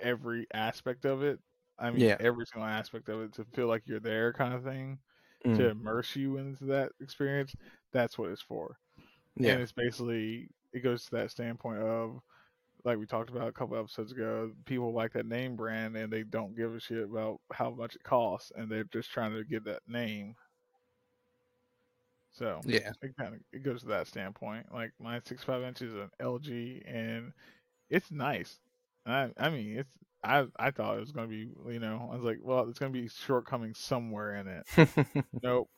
[0.00, 1.40] every aspect of it,
[1.78, 2.20] I mean Yeah.
[2.20, 5.00] every single aspect of it to feel like you're there kind of thing,
[5.44, 7.56] Mm, to immerse you into that experience,
[7.92, 8.78] that's what it's for.
[9.36, 12.20] yeah And it's basically it goes to that standpoint of
[12.88, 16.22] like we talked about a couple episodes ago, people like that name brand and they
[16.24, 19.64] don't give a shit about how much it costs and they're just trying to get
[19.64, 20.34] that name.
[22.32, 24.66] So yeah it kind of it goes to that standpoint.
[24.72, 27.32] Like my 65 inch is an LG and
[27.90, 28.58] it's nice.
[29.06, 29.92] I I mean it's
[30.24, 32.92] I I thought it was gonna be you know I was like well it's gonna
[32.92, 34.88] be shortcomings somewhere in it.
[35.42, 35.68] Nope,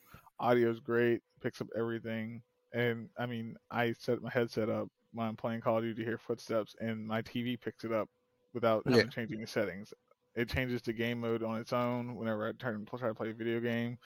[0.40, 2.42] audio's great, picks up everything.
[2.72, 6.18] and I mean, I set my headset up when I'm playing Call of Duty hear
[6.18, 8.08] footsteps, and my TV picks it up
[8.52, 9.04] without Yeah.
[9.04, 9.92] change any settings.
[10.34, 13.34] It changes to game mode on its own whenever I turn try to play a
[13.34, 13.98] video game,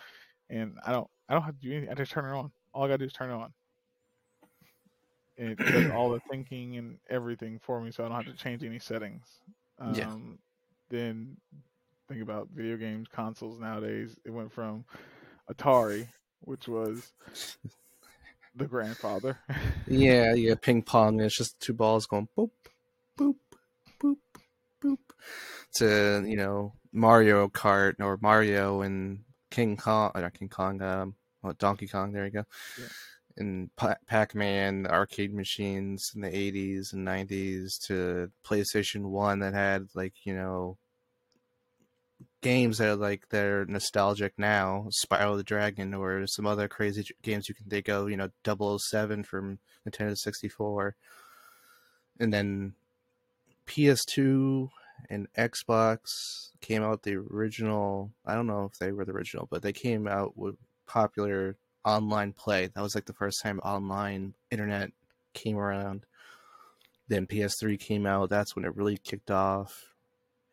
[0.51, 1.91] and I don't I don't have to do anything.
[1.91, 2.51] I just turn it on.
[2.73, 3.53] All I gotta do is turn it on.
[5.37, 8.41] And it does all the thinking and everything for me, so I don't have to
[8.43, 9.41] change any settings.
[9.79, 10.15] Um, Yeah.
[10.91, 11.37] Then
[12.09, 14.17] think about video games, consoles nowadays.
[14.25, 14.85] It went from
[15.51, 16.07] Atari,
[16.41, 17.13] which was
[18.55, 19.39] the grandfather.
[19.87, 21.21] Yeah, yeah, ping pong.
[21.21, 22.51] It's just two balls going boop,
[23.19, 23.37] boop,
[24.01, 24.17] boop,
[24.83, 24.99] boop.
[25.77, 31.15] To you know Mario Kart or Mario and King Kong, or not King Kong, um,
[31.43, 32.13] well, Donkey Kong.
[32.13, 32.45] There you go.
[32.79, 32.87] Yeah.
[33.37, 39.89] And Pa- Pac-Man arcade machines in the '80s and '90s to PlayStation One that had
[39.95, 40.79] like you know
[42.45, 47.49] games that are like they're nostalgic now, Spyro the Dragon or some other crazy games
[47.49, 50.95] you can think of, you know, 007 from Nintendo 64.
[52.21, 52.75] And then
[53.67, 54.69] PS2
[55.09, 59.63] and Xbox came out the original, I don't know if they were the original, but
[59.63, 62.67] they came out with popular online play.
[62.67, 64.91] That was like the first time online internet
[65.33, 66.05] came around.
[67.09, 69.94] Then PS3 came out, that's when it really kicked off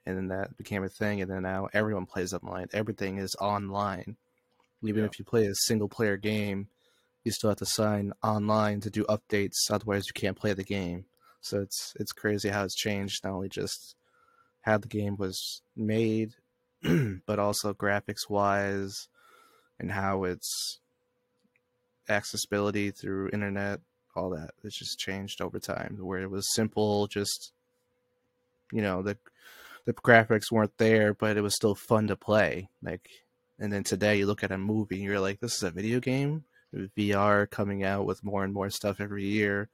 [0.06, 2.68] and then that became a thing and then now everyone plays online.
[2.74, 4.18] Everything is online.
[4.84, 5.10] Even Yeah.
[5.10, 6.70] if you play a single player game
[7.24, 11.06] you still have to sign online to do updates otherwise you can't play the game.
[11.42, 13.96] So it's it's crazy how it's changed not only just
[14.62, 16.36] how the game was made
[17.26, 19.08] but also graphics wise
[19.80, 20.80] and how it's
[22.10, 23.80] accessibility through internet
[24.16, 24.52] all that.
[24.64, 27.54] It's just changed over time where it was simple just
[28.72, 29.18] you know the
[29.86, 32.70] the graphics weren't there, but it was still fun to play.
[32.84, 33.10] Like,
[33.60, 36.00] and then today you look at a movie and you're like, this is a video
[36.00, 36.44] game.
[36.98, 39.70] VR coming out with more and more stuff every year.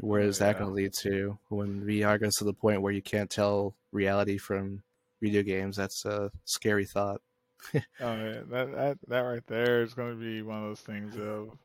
[0.00, 3.02] Where is that going to lead to when VR goes to the point where you
[3.02, 4.82] can't tell reality from
[5.20, 5.76] video games?
[5.76, 7.20] That's a scary thought.
[7.74, 7.80] Oh
[8.16, 11.56] yeah, that that that right there is going to be one of those things of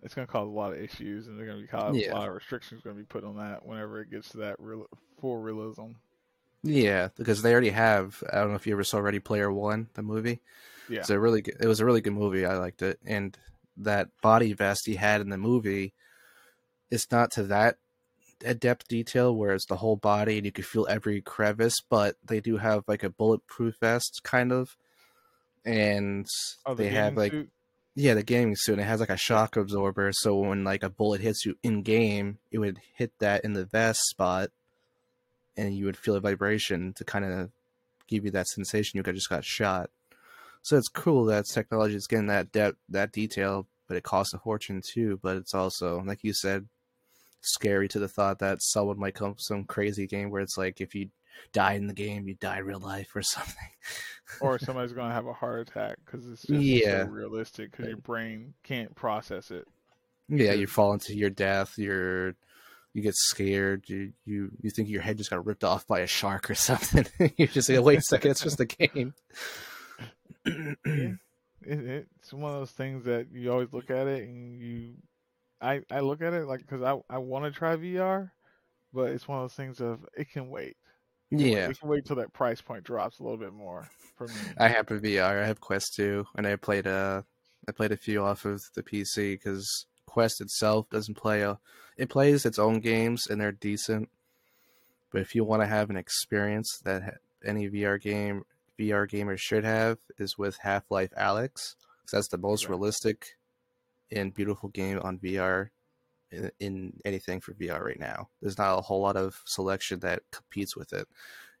[0.00, 2.12] it's going to cause a lot of issues, and there's going to be cause Yeah.
[2.12, 4.56] a lot of restrictions going to be put on that whenever it gets to that
[4.60, 4.86] real
[5.20, 5.90] full realism.
[6.62, 8.22] Yeah, because they already have.
[8.30, 10.40] I don't know if you ever saw Ready Player One, the movie.
[10.88, 11.00] Yeah.
[11.00, 12.44] It's a really good, it was a really good movie.
[12.44, 13.36] I liked it, and
[13.78, 15.94] that body vest he had in the movie,
[16.90, 17.76] it's not to that
[18.44, 22.40] adept detail where it's the whole body and you can feel every crevice, but they
[22.40, 24.76] do have like a bulletproof vest kind of,
[25.64, 26.26] and
[26.66, 27.50] Oh, the they have like suit?
[27.94, 28.72] yeah, the gaming suit.
[28.72, 31.82] And it has like a shock absorber, so when like a bullet hits you in
[31.82, 34.50] game, it would hit that in the vest spot,
[35.60, 37.50] and you would feel a vibration to kind of
[38.08, 39.90] give you that sensation you got just got shot.
[40.62, 44.38] So it's cool that technology is getting that depth, that detail, but it costs a
[44.38, 45.18] fortune too.
[45.22, 46.66] But it's also, like you said,
[47.42, 50.94] scary to the thought that someone might come some crazy game where it's like if
[50.94, 51.08] you
[51.52, 53.70] die in the game, you die in real life or something.
[54.40, 57.04] or somebody's going to have a heart attack because it's just Yeah.
[57.04, 59.66] so realistic because your brain can't process it.
[60.28, 61.74] Yeah, you fall into your death.
[61.76, 62.34] You're
[62.92, 63.84] you get scared.
[63.88, 67.06] You you you think your head just got ripped off by a shark or something.
[67.36, 69.14] You're just like, wait a second, it's just a game.
[71.62, 74.94] It, it's one of those things that you always look at it and you,
[75.60, 78.30] I I look at it like because I I want to try VR,
[78.92, 80.76] but it's one of those things of it can wait.
[81.30, 84.26] It yeah, it can wait till that price point drops a little bit more for
[84.26, 84.34] me.
[84.58, 85.42] I have a VR.
[85.42, 87.22] I have Quest 2, and I played uh
[87.68, 91.58] I played a few off of the PC because Quest itself doesn't play a.
[91.96, 94.08] It plays its own games and they're decent,
[95.12, 98.44] but if you want to have an experience that any VR game
[98.78, 102.70] VR gamer should have is with Half Life Alyx, 'cause that's the most Right.
[102.70, 103.36] realistic
[104.10, 105.70] and beautiful game on VR
[106.32, 108.30] in, in anything for VR right now.
[108.40, 111.06] There's not a whole lot of selection that competes with it,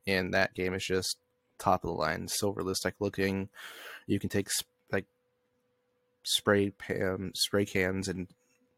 [0.08, 1.18] and that game is just
[1.58, 3.48] top of the line, so realistic looking.
[4.06, 5.06] You can take sp- like
[6.24, 8.26] spray um, spray cans and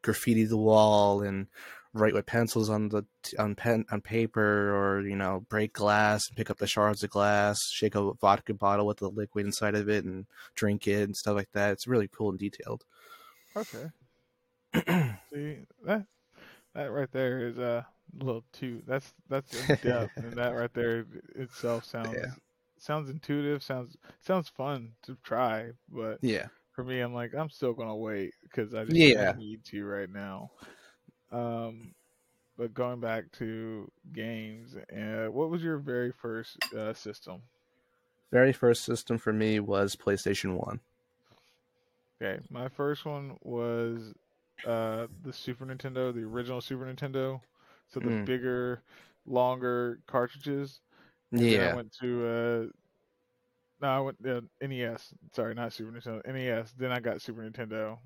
[0.03, 1.47] graffiti the wall and
[1.95, 3.05] write with pencils on the
[3.39, 7.11] on pen on paper or you know break glass and pick up the shards of
[7.11, 11.17] glass shake a vodka bottle with the liquid inside of it and drink it and
[11.17, 12.85] stuff like that it's really cool and detailed
[13.57, 13.91] Okay.
[15.33, 16.07] See that
[16.75, 18.83] that right there is a little too.
[18.87, 22.35] That's that's in depth, and that right there itself sounds Yeah.
[22.79, 23.63] sounds intuitive.
[23.63, 28.35] Sounds sounds fun to try, but yeah for me, I'm like I'm still gonna wait
[28.43, 29.13] because I just Yeah.
[29.13, 30.51] don't need to right now.
[31.33, 31.95] Um,
[32.57, 37.45] but going back to games, uh, what was your very first uh, system?
[38.33, 40.81] very first system for me was playstation 1
[42.21, 44.15] Okay, my first one was
[44.65, 47.43] uh, the Super Nintendo, the original Super Nintendo.
[47.89, 48.27] So the Mm.
[48.27, 48.85] bigger,
[49.27, 50.81] longer cartridges.
[51.35, 51.75] And then I Yeah.
[51.75, 52.67] went to uh,
[53.83, 55.13] no, I went uh, NES.
[55.35, 56.25] Sorry, not Super Nintendo.
[56.27, 56.73] NES.
[56.79, 57.99] Then I got Super Nintendo,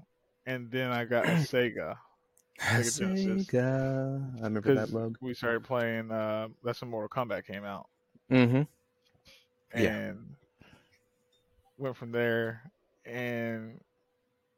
[0.46, 1.96] and then I got Sega.
[2.60, 3.46] Sega Genesis.
[3.46, 4.40] Sega.
[4.40, 5.14] I remember that Because logo.
[5.20, 6.10] we started playing.
[6.10, 7.86] Uh, that's when Mortal Kombat came out,
[8.32, 8.62] Mm-hmm.
[9.72, 10.12] and Yeah.
[11.78, 12.62] went from there.
[13.04, 13.80] And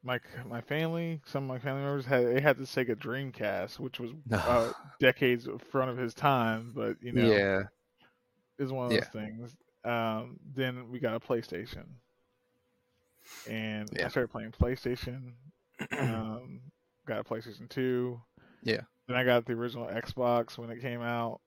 [0.03, 3.99] my my family, some of my family members had they had the Sega Dreamcast, which
[4.01, 7.63] was uh, decades in front of his time, but you know, yeah.
[8.59, 9.01] is one of Yeah.
[9.01, 9.57] those things.
[9.89, 11.85] Um, then we got a PlayStation,
[13.49, 15.33] and I started playing PlayStation.
[15.97, 16.61] Um,
[17.07, 18.21] got a PlayStation Two.
[18.63, 18.83] Yeah.
[19.07, 21.41] Then I got the original Xbox when it came out,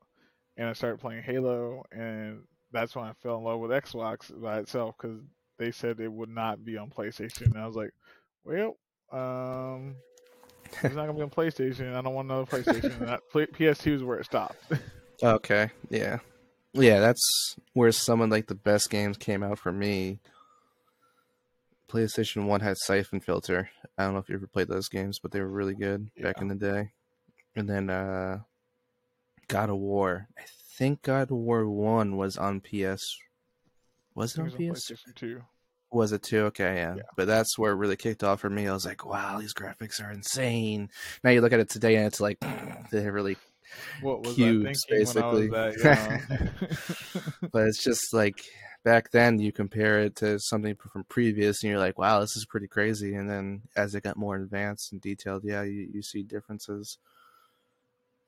[0.58, 4.60] and I started playing Halo, and that's when I fell in love with Xbox by
[4.60, 5.20] itself because
[5.60, 7.92] they said it would not be on PlayStation, and I was like,
[8.44, 8.78] well,
[9.12, 9.96] um.
[10.84, 11.94] It's not gonna be on PlayStation.
[11.94, 12.98] I don't want another PlayStation.
[13.00, 14.58] That, PS2 is where it stopped.
[15.24, 15.70] Okay.
[15.92, 16.18] Yeah.
[16.74, 20.20] Yeah, that's where some of like the best games came out for me.
[21.90, 23.70] PlayStation One had Syphon Filter.
[23.98, 26.42] I don't know if you ever played those games, but they were really good back
[26.42, 26.92] in the day.
[27.56, 28.40] And then uh
[29.50, 30.30] God of War.
[30.38, 30.44] I
[30.78, 33.18] think God of War One was on PS.
[34.16, 34.92] Was it I on was PS?
[35.08, 35.42] On two.
[35.92, 36.46] Was it too?
[36.46, 36.96] Okay, yeah.
[36.96, 37.02] Yeah.
[37.18, 38.66] But that's where it really kicked off for me.
[38.66, 40.90] I was like, wow, these graphics are insane.
[41.22, 42.38] Now you look at it today and it's like
[42.92, 43.36] they're really
[44.00, 45.76] What was Cubes, I thinking when I was that
[47.52, 48.44] but it's just like
[48.84, 52.46] back then you compare it to something from previous and you're like wow this is
[52.46, 53.14] pretty crazy.
[53.16, 56.98] And then as it got more advanced and detailed yeah you, you see differences.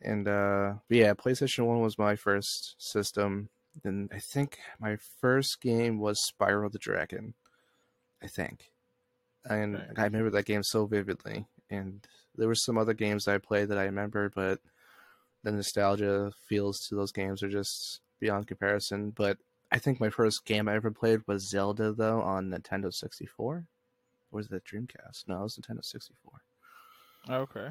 [0.01, 3.49] And uh but yeah playstation 1 was my first system.
[3.83, 7.33] And i think my first game was Spyro the dragon
[8.23, 8.71] i think.
[9.45, 9.93] And Okay.
[9.97, 11.47] i remember that game so vividly.
[11.69, 14.59] And there were some other games i played that i remember but
[15.43, 19.11] the nostalgia feels to those games are just beyond comparison.
[19.11, 19.37] But
[19.71, 23.55] I think my first game I ever played was Zelda, though, on Nintendo 64.
[23.55, 23.65] Or
[24.31, 25.27] was that Dreamcast?
[25.27, 26.31] No, it was Nintendo 64.
[27.29, 27.69] okay.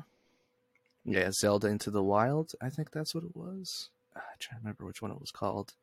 [1.04, 2.52] Yeah, Zelda Into the Wild.
[2.60, 3.88] I think that's what it was.
[4.14, 5.74] Ah, I try to remember which one it was called.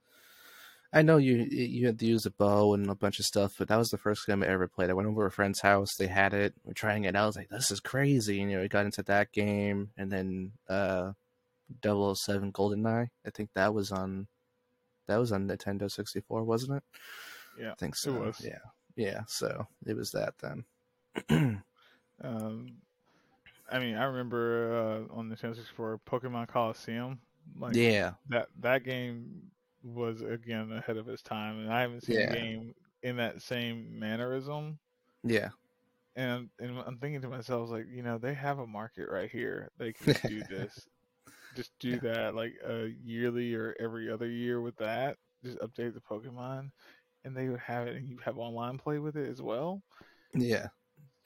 [0.91, 3.67] I know you you had to use a bow and a bunch of stuff, but
[3.67, 4.89] that was the first game I ever played.
[4.89, 5.95] I went over to a friend's house.
[5.95, 6.55] They had it.
[6.63, 7.23] We're trying it out.
[7.23, 10.11] I was like, "This is crazy!" And, you know, we got into that game, and
[10.11, 11.11] then uh,
[11.83, 13.07] 007 GoldenEye.
[13.25, 14.27] I think that was on
[15.07, 16.83] that was on Nintendo 64, wasn't it?
[17.59, 18.15] Yeah, I think so.
[18.15, 18.41] It was.
[18.45, 18.59] Yeah,
[18.95, 19.21] yeah.
[19.27, 21.63] So it was that then.
[22.21, 22.73] Um,
[23.71, 27.19] I mean, I remember uh, on Nintendo 64, Pokemon Colosseum.
[27.57, 29.49] Like yeah, that that game
[29.83, 32.29] was again ahead of its time, and I haven't seen Yeah.
[32.29, 34.77] a game in that same mannerism.
[35.23, 35.49] yeah,
[36.15, 39.69] And and I'm thinking to myself, like, you know, they have a market right here.
[39.77, 40.87] They can do this.
[41.55, 41.99] Just do Yeah.
[41.99, 45.17] that like a yearly or every other year with that.
[45.43, 46.71] Just update the Pokemon,
[47.23, 49.81] and they would have it, and you have online play with it as well.
[50.33, 50.67] yeah,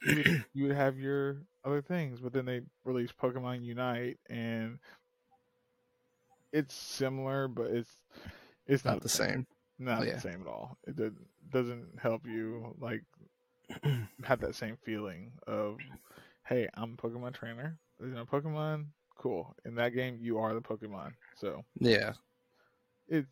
[0.06, 4.80] You would, you would have your other things, but then they released Pokemon Unite, and
[6.52, 7.90] it's similar, but it's
[8.68, 9.46] it's not the same.
[9.80, 10.16] Not Yeah.
[10.16, 10.78] the same at all.
[10.88, 11.16] It did,
[11.52, 13.02] doesn't help you like
[14.24, 15.78] have that same feeling of,
[16.46, 17.78] hey, I'm a Pokemon trainer.
[18.00, 19.56] You know, Pokemon, cool.
[19.66, 21.12] In that game, you are the Pokemon.
[21.36, 22.14] So Yeah,
[23.08, 23.26] it,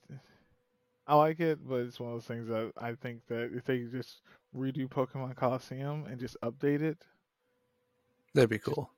[1.08, 3.80] I like it, but it's one of those things that I think that if they
[3.80, 4.22] just
[4.56, 6.98] redo Pokemon Colosseum and just update it,
[8.34, 8.92] that'd be cool.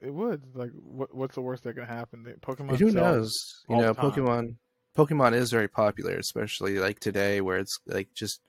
[0.00, 0.42] it would.
[0.54, 2.22] Like, what what's the worst that can happen?
[2.22, 2.78] The Pokemon.
[2.78, 3.64] Who knows?
[3.68, 3.94] You know.
[3.94, 4.56] Pokemon.
[4.96, 8.40] Pokemon is very popular, especially like today, where it's like just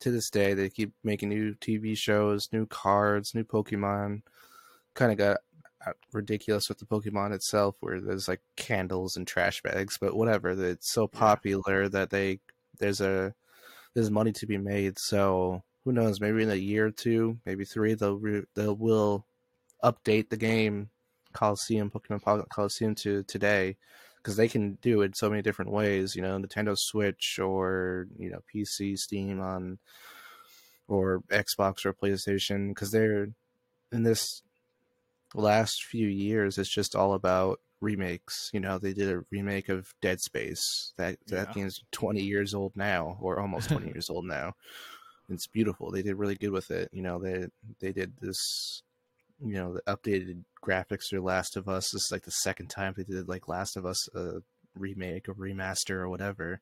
[0.00, 4.22] to this day they keep making new TV shows, new cards, new Pokemon.
[4.94, 5.38] Kind of got
[5.86, 10.50] Uh, ridiculous with the Pokemon itself, where there's like candles and trash bags, but whatever.
[10.50, 12.40] It's so popular that they
[12.78, 13.34] there's a
[13.94, 14.98] there's money to be made.
[14.98, 16.20] So who knows?
[16.20, 19.26] Maybe in a year or two, maybe three, they'll re- they will
[19.84, 20.90] update the game
[21.32, 23.76] Colosseum, Pokemon Colosseum to today
[24.16, 26.16] because they can do it so many different ways.
[26.16, 29.78] You know, Nintendo Switch or you know PC, Steam on
[30.88, 33.28] or Xbox or PlayStation because they're
[33.92, 34.42] in this
[35.40, 36.58] last few years.
[36.58, 38.50] It's just all about remakes.
[38.52, 40.92] You know, they did a remake of Dead Space.
[40.96, 41.52] That that Yeah.
[41.54, 44.54] game's twenty years old now, or almost twenty years old now.
[45.28, 45.90] It's beautiful.
[45.90, 46.88] They did really good with it.
[46.92, 47.46] You know, they
[47.80, 48.82] they did this.
[49.44, 51.90] You know, the updated graphics for Last of Us.
[51.92, 54.40] This is like the second time they did like Last of Us a
[54.74, 56.60] remake or remaster or whatever.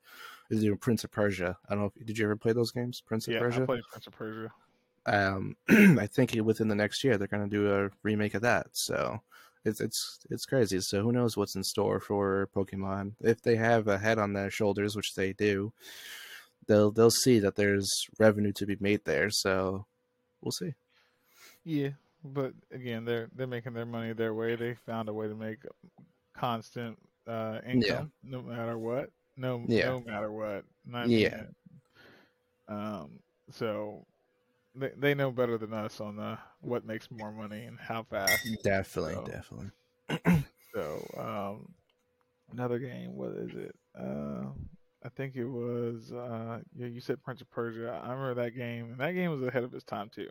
[0.51, 1.57] They're doing Prince of Persia.
[1.69, 1.93] I don't know.
[1.95, 3.01] if Did you ever play those games?
[3.07, 3.63] Prince of Yeah, Persia.
[3.63, 4.53] I played Prince of Persia.
[5.07, 8.69] Um, I think within the next year they're going to do a remake of that.
[8.73, 9.21] So
[9.65, 10.81] it's it's it's crazy.
[10.81, 13.13] So who knows what's in store for Pokemon?
[13.21, 15.73] If they have a head on their shoulders, which they do,
[16.67, 19.31] they'll they'll see that there's revenue to be made there.
[19.31, 19.87] So
[20.43, 20.75] we'll see.
[21.65, 21.91] Yeah,
[22.23, 24.55] but again, they're they're making their money their way.
[24.57, 25.59] They found a way to make
[26.37, 28.31] constant uh, income, yeah.
[28.31, 29.11] no matter what.
[29.37, 29.87] No, yeah.
[29.87, 30.65] no matter what.
[30.87, 31.45] Not yeah.
[32.69, 33.19] Um.
[33.51, 34.07] So
[34.75, 38.47] they they know better than us on the what makes more money and how fast.
[38.63, 40.45] Definitely, so, definitely.
[40.75, 41.75] so, um,
[42.53, 43.15] another game.
[43.15, 43.77] What is it?
[43.99, 44.47] Uh,
[45.05, 46.13] I think it was.
[46.13, 48.01] Uh, yeah, you said Prince of Persia.
[48.03, 50.31] I remember that game, and that game was ahead of its time too.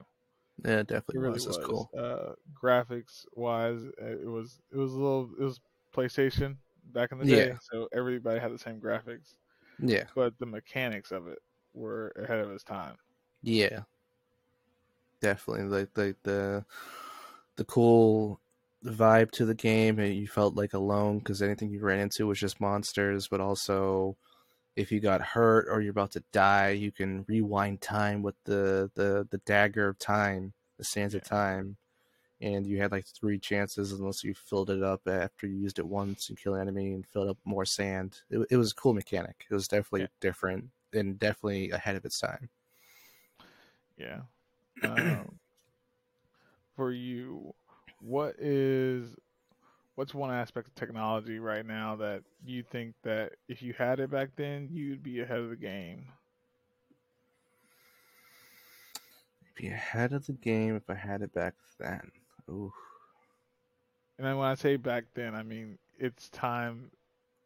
[0.63, 1.47] Yeah, it definitely it really was.
[1.47, 1.57] was.
[1.59, 1.89] cool.
[1.97, 5.59] Uh, graphics wise, it was it was a little it was
[5.95, 6.57] PlayStation
[6.93, 7.57] back in the day, yeah.
[7.71, 9.35] so everybody had the same graphics.
[9.79, 11.39] Yeah, but the mechanics of it
[11.73, 12.95] were ahead of its time.
[13.41, 13.81] Yeah,
[15.23, 16.63] definitely like like the
[17.55, 18.39] the cool
[18.85, 22.37] vibe to the game and you felt like alone because anything you ran into was
[22.37, 24.17] just monsters but also
[24.75, 28.91] if you got hurt or you're about to die you can rewind time with the
[28.95, 31.19] the the dagger of time the sands yeah.
[31.19, 31.77] of time
[32.41, 35.87] and you had like three chances unless you filled it up after you used it
[35.87, 38.93] once and kill an enemy and filled up more sand it, it was a cool
[38.93, 40.07] mechanic it was definitely yeah.
[40.19, 42.49] different and definitely ahead of its time
[43.97, 44.19] yeah
[44.81, 45.39] um,
[46.75, 47.53] for you,
[48.01, 49.15] what is
[49.95, 54.09] what's one aspect of technology right now that you think that if you had it
[54.09, 56.05] back then, you'd be ahead of the game?
[59.55, 62.11] Be ahead of the game if I had it back then.
[62.49, 62.73] Ooh.
[64.17, 66.89] And then when I say back then, I mean it's time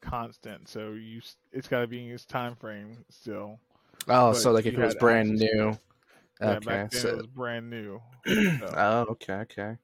[0.01, 0.69] constant.
[0.69, 1.21] So you,
[1.51, 3.59] it's got to be in its time frame still.
[4.07, 5.77] Oh, so like if it was brand new,
[6.41, 7.09] yeah, okay, back then so...
[7.09, 8.01] it was brand new.
[8.27, 8.73] So.
[8.75, 9.77] oh, okay, okay.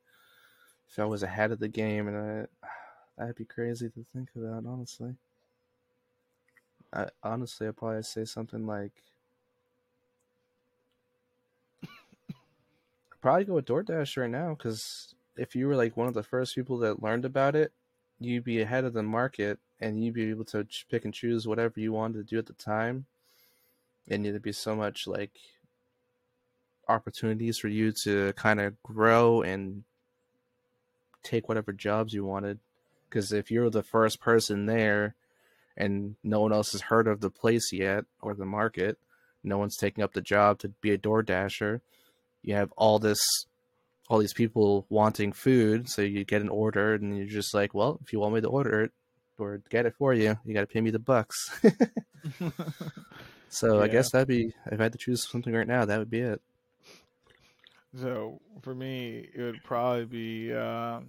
[0.89, 2.67] If I was ahead of the game, and I,
[3.17, 5.15] that'd be crazy to think about, honestly.
[6.93, 8.91] I, honestly, I'd probably say something like,
[11.83, 11.89] I'd
[13.21, 16.53] probably go with DoorDash right now, because if you were like one of the first
[16.53, 17.71] people that learned about it,
[18.19, 21.79] you'd be ahead of the market, and you'd be able to pick and choose whatever
[21.79, 23.05] you wanted to do at the time,
[24.09, 25.31] and it'd be so much like
[26.87, 29.83] opportunities for you to kind of grow and
[31.23, 32.59] take whatever jobs you wanted.
[33.09, 35.15] Because if you're the first person there
[35.77, 38.97] and no one else has heard of the place yet or the market,
[39.43, 41.81] no one's taking up the job to be a door dasher.
[42.41, 43.19] You have all this,
[44.09, 47.99] all these people wanting food, so you get an order, and you're just like, well,
[48.03, 48.91] if you want me to order it
[49.37, 51.37] or get it for you, you got to pay me the bucks.
[53.49, 53.83] so yeah.
[53.83, 56.21] I guess that'd be if I had to choose something right now, that would be
[56.21, 56.41] it.
[57.99, 61.07] So for me, it would probably be um,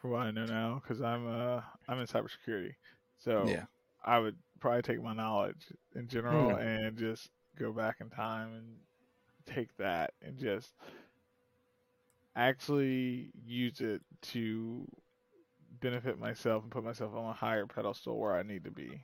[0.00, 2.74] for what I know now, because I'm uh I'm in cybersecurity.
[3.18, 3.64] So yeah.
[4.04, 6.60] I would probably take my knowledge in general mm.
[6.60, 8.66] and just go back in time and
[9.46, 10.70] take that and just
[12.36, 14.86] actually use it to
[15.80, 19.02] benefit myself and put myself on a higher pedestal where I need to be.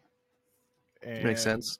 [1.03, 1.79] And Makes sense.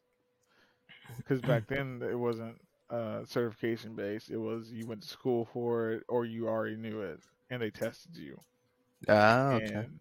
[1.17, 2.57] Because back then it wasn't
[2.91, 4.31] uh, certification based.
[4.31, 7.21] It was you went to school for it or you already knew it
[7.51, 8.41] and they tested you.
[9.09, 9.87] Ah, okay.
[9.87, 10.01] And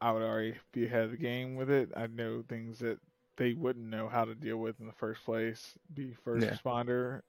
[0.00, 1.90] I would already be ahead of the game with it.
[1.96, 2.98] I know things that
[3.36, 5.76] they wouldn't know how to deal with in the first place.
[5.92, 6.52] Be first yeah.
[6.52, 7.22] responder,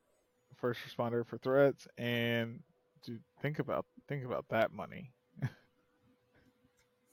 [0.55, 2.61] first responder for threats, and
[3.03, 5.11] to think about think about that money.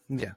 [0.08, 0.32] yeah,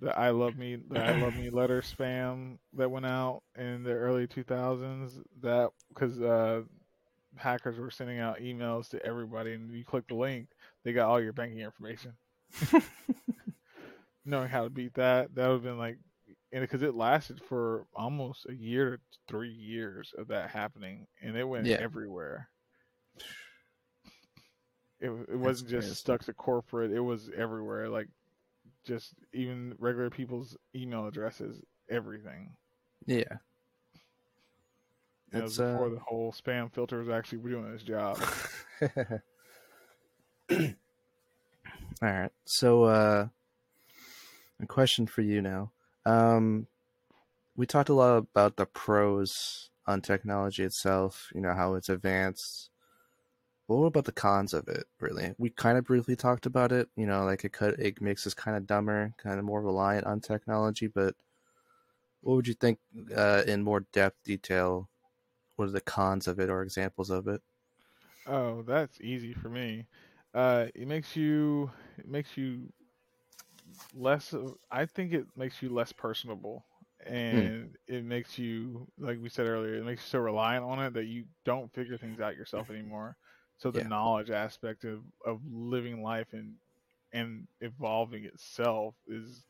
[0.00, 3.92] the I love me the I love me letter spam that went out in the
[3.92, 6.62] early 2000s that because uh,
[7.36, 10.48] hackers were sending out emails to everybody and you click the link
[10.84, 12.14] they got all your banking information.
[14.24, 15.98] Knowing how to beat that that would have been like
[16.52, 21.36] and because it lasted for almost a year to three years of that happening and
[21.36, 21.78] it went yeah.
[21.80, 22.48] everywhere.
[25.00, 28.08] It, it wasn't just stuck to corporate it was everywhere like
[28.88, 32.56] just even regular people's email addresses, everything.
[33.06, 33.22] Yeah.
[35.32, 35.90] It was before uh...
[35.90, 38.18] the whole spam filter was actually doing its job.
[40.50, 42.32] All right.
[42.46, 43.28] So, uh,
[44.60, 45.70] a question for you now.
[46.06, 46.66] Um,
[47.56, 52.70] we talked a lot about the pros on technology itself, you know, how it's advanced,
[53.76, 54.86] what about the cons of it?
[55.00, 56.88] Really, we kind of briefly talked about it.
[56.96, 60.06] You know, like it could it makes us kind of dumber, kind of more reliant
[60.06, 60.86] on technology.
[60.88, 61.14] But
[62.20, 62.78] what would you think
[63.14, 64.88] uh, in more depth detail?
[65.56, 67.42] what are the cons of it or examples of it?
[68.26, 69.86] Oh, that's easy for me.
[70.34, 72.72] Uh, it makes you it makes you
[73.92, 74.32] less.
[74.32, 76.66] of- I think it makes you less personable,
[77.04, 80.94] and it makes you, like we said earlier, it makes you so reliant on it
[80.94, 83.16] that you don't figure things out yourself anymore.
[83.58, 83.82] So the Yeah.
[83.82, 86.56] knowledge aspect of of living life and
[87.12, 89.44] and evolving itself is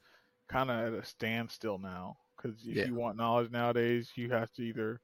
[0.48, 2.18] kind of at a standstill now.
[2.36, 2.84] Because if Yeah.
[2.84, 5.00] you want knowledge nowadays, you have to either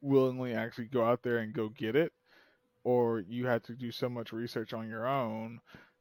[0.00, 2.12] willingly actually go out there and go get it,
[2.84, 5.60] or you have to do so much research on your own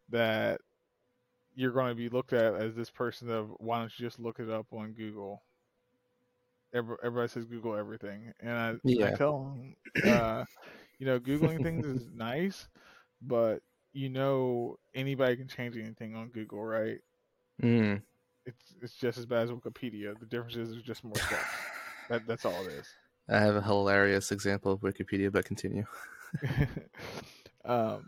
[0.09, 0.61] that
[1.55, 4.39] you're going to be looked at as this person of why don't you just look
[4.39, 5.43] it up on Google?
[6.73, 10.45] Every- Everybody says Google everything, and I, I tell them, uh,
[10.99, 12.67] you know, googling things is nice,
[13.21, 13.61] but
[13.93, 16.99] you know anybody can change anything on Google, right?
[17.61, 18.01] Mm.
[18.45, 20.17] It's it's just as bad as Wikipedia.
[20.19, 21.71] The difference is there's just more stuff.
[22.09, 22.87] That that's all it is.
[23.29, 25.85] I have a hilarious example of Wikipedia, but continue.
[27.65, 28.07] um,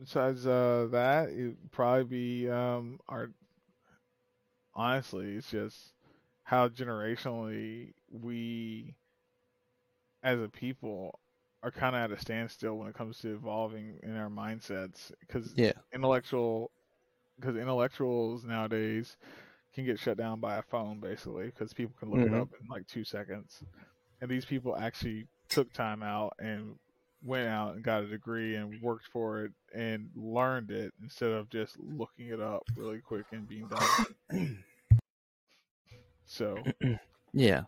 [0.00, 3.30] besides uh, that, it'd probably be um, our.
[4.74, 5.92] Honestly, it's just
[6.44, 8.94] how generationally we,
[10.22, 11.20] as a people,
[11.62, 15.12] are kind of at a standstill when it comes to evolving in our mindsets.
[15.20, 15.72] Because Yeah.
[15.94, 16.72] intellectual,
[17.38, 19.16] because intellectuals nowadays
[19.74, 22.34] can get shut down by a phone basically because people can look it Mhm.
[22.34, 23.62] up in like two seconds
[24.20, 26.76] and these people actually took time out and
[27.22, 31.48] went out and got a degree and worked for it and learned it instead of
[31.50, 33.98] just looking it up really quick and being done.
[36.26, 36.72] So
[37.32, 37.64] Yeah.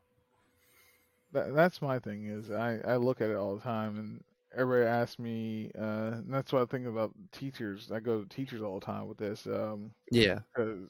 [1.35, 4.25] That, that's my thing is I, I look at it all the time and
[4.57, 7.91] everybody asks me uh, and that's what I think about teachers.
[7.93, 10.39] I go to teachers all the time with this um, Yeah.
[10.57, 10.89] because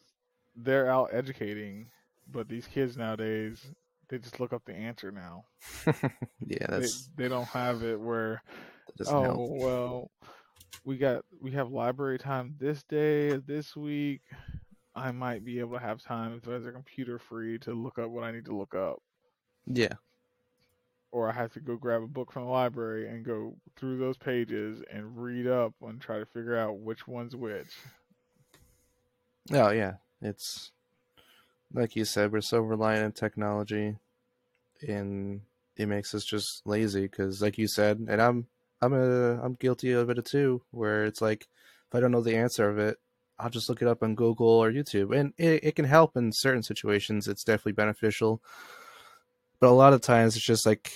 [0.57, 1.87] they're out educating,
[2.31, 3.61] but these kids nowadays
[4.09, 5.45] they just look up the answer now.
[6.47, 8.43] yeah, They, that's they don't have it where
[9.09, 9.51] oh help.
[9.51, 10.11] well
[10.85, 14.21] we got we have library time this day this week
[14.95, 18.11] i might be able to have time if there's a computer free to look up
[18.11, 18.99] what i need to look up
[19.67, 19.95] Yeah.
[21.15, 24.17] Or i have to go grab a book from the library and go through those
[24.19, 27.69] pages and read up and try to figure out which one's which
[29.53, 29.95] Oh yeah.
[30.23, 30.73] It's
[31.73, 33.97] like you said, we're so reliant on technology,
[34.87, 35.43] and
[35.77, 37.03] it makes us just lazy.
[37.03, 38.47] Because, like you said, and I'm
[38.81, 40.63] I'm a I'm guilty of it too.
[40.71, 41.43] Where it's like,
[41.89, 42.99] if I don't know the answer of it,
[43.39, 46.33] I'll just look it up on Google or YouTube, and it it can help in
[46.33, 47.29] certain situations.
[47.29, 48.43] It's definitely beneficial,
[49.61, 50.93] but a lot of times it's just like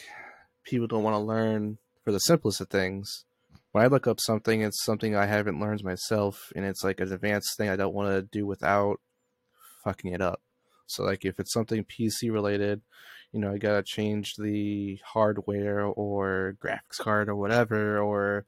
[0.64, 3.24] people don't want to learn for the simplest of things.
[3.72, 7.12] When I look up something, it's something I haven't learned myself, and it's like an
[7.12, 9.00] advanced thing I don't want to do without
[9.84, 10.40] fucking it up.
[10.86, 12.80] So like if it's something PC related,
[13.32, 18.46] you know, I gotta change the hardware or graphics card or whatever, or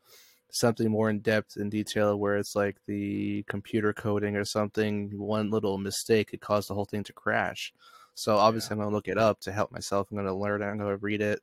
[0.52, 5.10] something more in depth and detail where it's like the computer coding or something.
[5.16, 7.72] One little mistake could cause the whole thing to crash.
[8.14, 10.08] So obviously I'm gonna look it up to help myself.
[10.10, 10.66] I'm gonna learn it.
[10.66, 11.40] I'm gonna read it.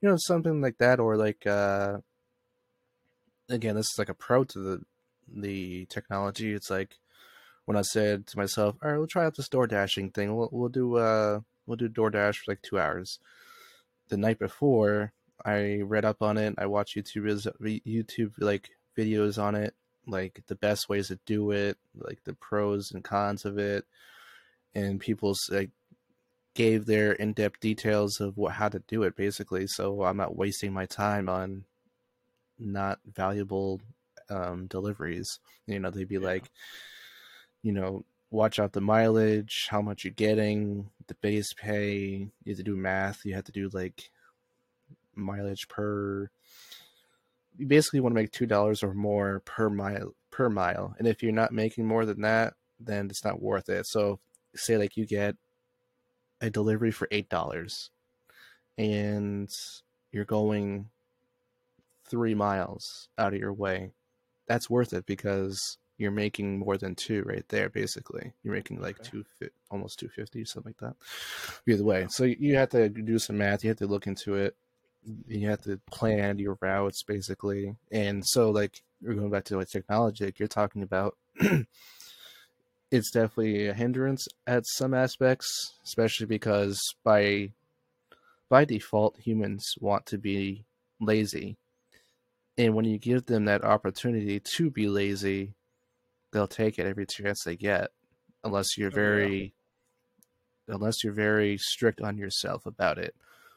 [0.00, 1.98] You know, something like that, or like uh,
[3.48, 4.82] again, this is like a pro to the
[5.32, 6.52] the technology.
[6.52, 6.96] It's like
[7.64, 10.36] when I said to myself, "All right, we'll try out this door dashing thing.
[10.36, 13.18] We'll we'll do uh we'll do DoorDash for like two hours."
[14.08, 15.12] The night before,
[15.44, 16.54] I read up on it.
[16.58, 17.46] I watched YouTube
[17.86, 19.74] YouTube like videos on it,
[20.06, 23.84] like the best ways to do it, like the pros and cons of it,
[24.74, 25.70] and people's like
[26.54, 29.66] gave their in-depth details of what how to do it basically.
[29.66, 31.64] So I'm not wasting my time on
[32.58, 33.80] not valuable
[34.28, 35.38] um, deliveries.
[35.66, 36.20] You know, they'd be Yeah.
[36.20, 36.50] like,
[37.62, 42.30] you know, watch out the mileage, how much you're getting, the base pay.
[42.44, 43.24] You have to do math.
[43.24, 44.10] You have to do like
[45.14, 46.30] mileage per.
[47.58, 51.22] You basically want to make two dollars or more per mile per mile, and if
[51.22, 53.86] you're not making more than that, then it's not worth it.
[53.86, 54.20] So,
[54.54, 55.36] say like you get
[56.40, 57.90] a delivery for eight dollars,
[58.78, 59.48] and
[60.12, 60.88] you're going
[62.06, 63.92] three miles out of your way,
[64.46, 67.68] that's worth it because you're making more than two right there.
[67.68, 69.10] Basically, you're making like Okay.
[69.38, 70.96] two, almost two fifty, something like that.
[71.66, 73.62] Either way, so you have to do some math.
[73.62, 74.56] You have to look into it.
[75.28, 79.68] You have to plan your routes basically, and so like we're going back to what
[79.70, 81.16] technology like you're talking about.
[82.90, 87.50] it's definitely a hindrance at some aspects, especially because by
[88.48, 90.64] by default humans want to be
[91.00, 91.56] lazy.
[92.58, 95.54] And when you give them that opportunity to be lazy,
[96.32, 97.90] they'll take it every chance they get.
[98.44, 99.02] Unless you're Oh, yeah.
[99.02, 99.54] very
[100.68, 103.14] unless you're very strict on yourself about it.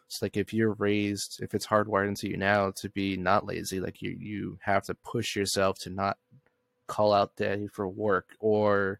[0.07, 3.79] It's like if you're raised, if it's hardwired into you now to be not lazy,
[3.79, 6.17] like you you have to push yourself to not
[6.87, 8.99] call out day for work or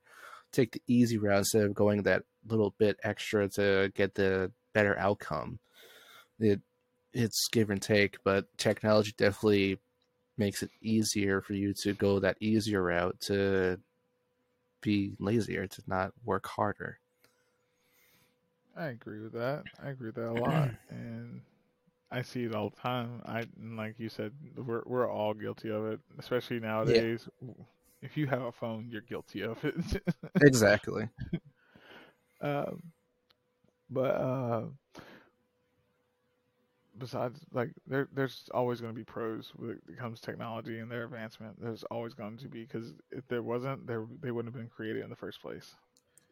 [0.53, 4.97] take the easy route instead of going that little bit extra to get the better
[4.99, 5.59] outcome.
[6.39, 6.61] It
[7.13, 9.79] it's give and take, but technology definitely
[10.37, 13.79] makes it easier for you to go that easier route to
[14.81, 16.99] be lazier, to not work harder.
[18.75, 19.63] I agree with that.
[19.83, 21.41] I agree with that a lot, and
[22.11, 23.21] I see it all the time.
[23.25, 23.45] I
[23.75, 27.27] like you said, we're we're all guilty of it, especially nowadays.
[27.41, 27.53] Yeah.
[28.03, 30.03] If you have a phone, you're guilty of it.
[30.41, 31.09] exactly.
[32.41, 32.83] Um,
[33.89, 34.63] but uh,
[36.97, 40.91] besides, like there, there's always going to be pros when it comes to technology and
[40.91, 41.55] their advancement.
[41.61, 45.03] There's always going to be because if there wasn't, there they wouldn't have been created
[45.03, 45.75] in the first place.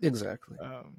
[0.02, 0.58] Exactly.
[0.60, 0.98] Um,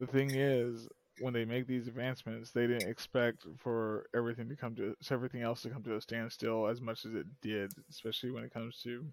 [0.00, 0.88] the thing is,
[1.18, 5.62] when they make these advancements, they didn't expect for everything to come to everything else
[5.62, 9.04] to come to a standstill as much as it did, especially when it comes to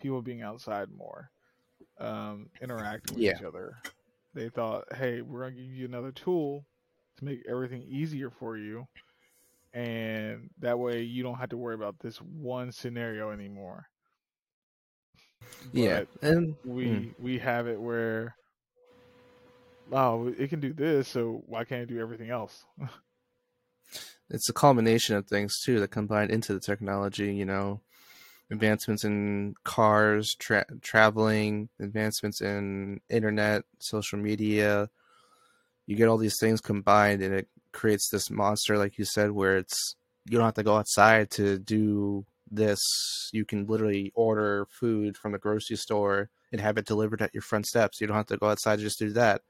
[0.00, 1.30] people being outside more,
[1.98, 3.36] um, interacting with yeah.
[3.36, 3.76] each other.
[4.34, 6.64] They thought, hey, we're gonna give you another tool
[7.18, 8.86] to make everything easier for you,
[9.72, 13.86] and that way you don't have to worry about this one scenario anymore.
[15.72, 17.14] yeah, and we mm.
[17.18, 18.34] we have it where
[19.90, 22.64] wow, it can do this, so why can't it do everything else?
[24.30, 27.34] it's a culmination of things too that combine into the technology.
[27.34, 27.80] You know,
[28.50, 34.88] advancements in cars, tra- traveling, advancements in internet, social media.
[35.86, 39.58] You get all these things combined, and it creates this monster, like you said, where
[39.58, 39.96] it's
[40.28, 42.80] you don't have to go outside to do this.
[43.32, 47.42] You can literally order food from the grocery store and have it delivered at your
[47.42, 48.00] front steps.
[48.00, 49.42] You don't have to go outside to just do that,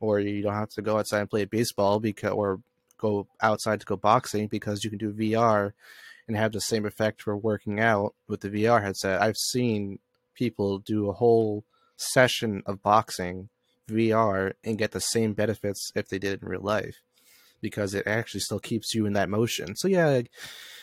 [0.00, 2.60] or you don't have to go outside and play baseball because or
[2.98, 5.72] go outside to go boxing because you can do VR
[6.28, 9.20] and have the same effect for working out with the VR headset.
[9.20, 9.98] I've seen
[10.34, 11.64] people do a whole
[11.96, 13.48] session of boxing
[13.88, 16.96] VR and get the same benefits if they did in real life
[17.60, 19.74] because it actually still keeps you in that motion.
[19.74, 20.22] So yeah,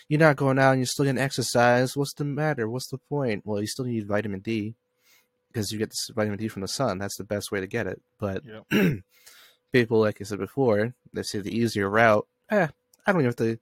[0.10, 1.96] you're not going out and you're still getting exercise.
[1.96, 2.70] What's the matter?
[2.70, 3.44] What's the point?
[3.46, 4.76] Well, you still need vitamin D
[5.48, 6.98] because you get this vitamin D from the sun.
[6.98, 8.02] That's the best way to get it.
[8.20, 8.66] But yep.
[9.72, 12.28] people, like I said before, they say the easier route.
[12.50, 12.68] Eh,
[13.08, 13.60] I don't even have to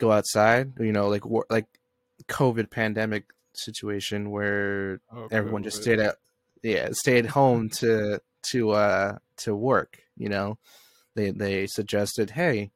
[0.00, 0.72] go outside.
[0.80, 1.66] You know, like like
[2.28, 3.24] COVID pandemic
[3.54, 6.16] situation where oh, everyone just stayed at
[6.62, 8.20] yeah stayed home to
[8.50, 10.00] to uh to work.
[10.16, 10.58] You know,
[11.14, 12.70] they they suggested, hey,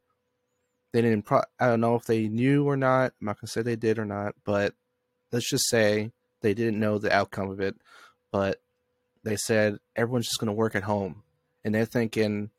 [0.92, 1.22] they didn't.
[1.22, 3.12] Pro- I don't know if they knew or not.
[3.20, 4.74] I'm not gonna say they did or not, but
[5.32, 6.12] let's just say
[6.42, 7.74] they didn't know the outcome of it
[8.34, 8.60] but
[9.22, 11.22] they said everyone's just going to work at home
[11.64, 12.50] and they're thinking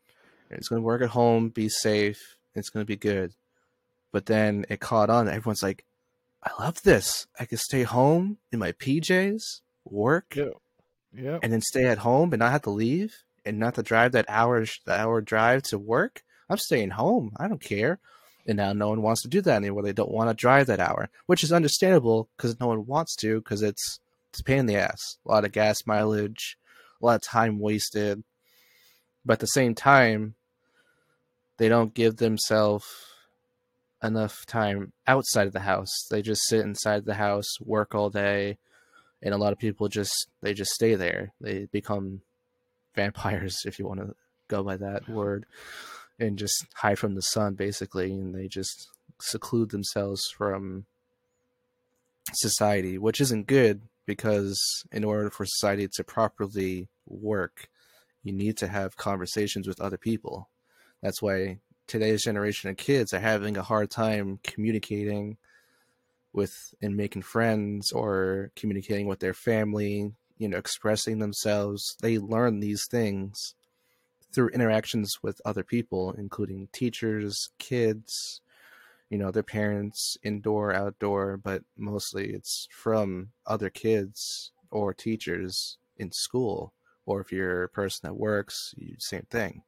[0.50, 3.34] it's going to work at home be safe it's going to be good
[4.16, 5.28] but then it caught on.
[5.28, 5.84] Everyone's like
[6.42, 7.28] i love this.
[7.38, 10.56] I can stay home in my pjs work yeah.
[11.14, 11.40] Yeah.
[11.44, 13.14] and then stay at home and not have to leave
[13.46, 16.24] and not to drive that hour the hour drive to work.
[16.50, 17.34] I'm staying home.
[17.36, 18.00] I don't care.
[18.48, 19.84] And now no one wants to do that anymore.
[19.84, 23.40] They don't want to drive that hour which is understandable because no one wants to
[23.42, 24.00] because it's
[24.30, 25.18] it's a pain in the ass.
[25.26, 26.58] A lot of gas mileage,
[27.02, 28.24] a lot of time wasted.
[29.26, 30.36] But at the same time,
[31.58, 32.86] they don't give themselves
[34.06, 36.08] enough time outside of the house.
[36.10, 38.58] They just sit inside the house, work all day,
[39.22, 41.34] and a lot of people just they just stay there.
[41.42, 42.22] They become
[42.96, 44.16] vampires, if you want to
[44.48, 45.46] go by that word,
[46.20, 48.90] and just hide from the sun, basically, and they just
[49.20, 50.86] seclude themselves from
[52.34, 54.60] society, which isn't good because
[54.92, 57.70] in order for society to properly work,
[58.24, 60.50] you need to have conversations with other people.
[61.02, 65.38] That's why today's generation of kids are having a hard time communicating
[66.34, 71.96] with and making friends or communicating with their family, you know, expressing themselves.
[72.02, 73.56] They learn these things
[74.34, 78.42] through interactions with other people, including teachers, kids,
[79.10, 86.12] you know their parents indoor outdoor but mostly it's from other kids or teachers in
[86.12, 86.74] school
[87.06, 89.64] or if you're a person that works you, same thing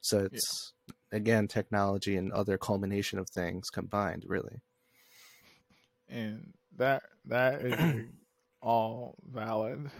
[0.00, 0.72] so it's.
[1.12, 4.60] Again technology and other culmination of things combined really
[6.08, 8.04] and that that is
[8.62, 9.90] all valid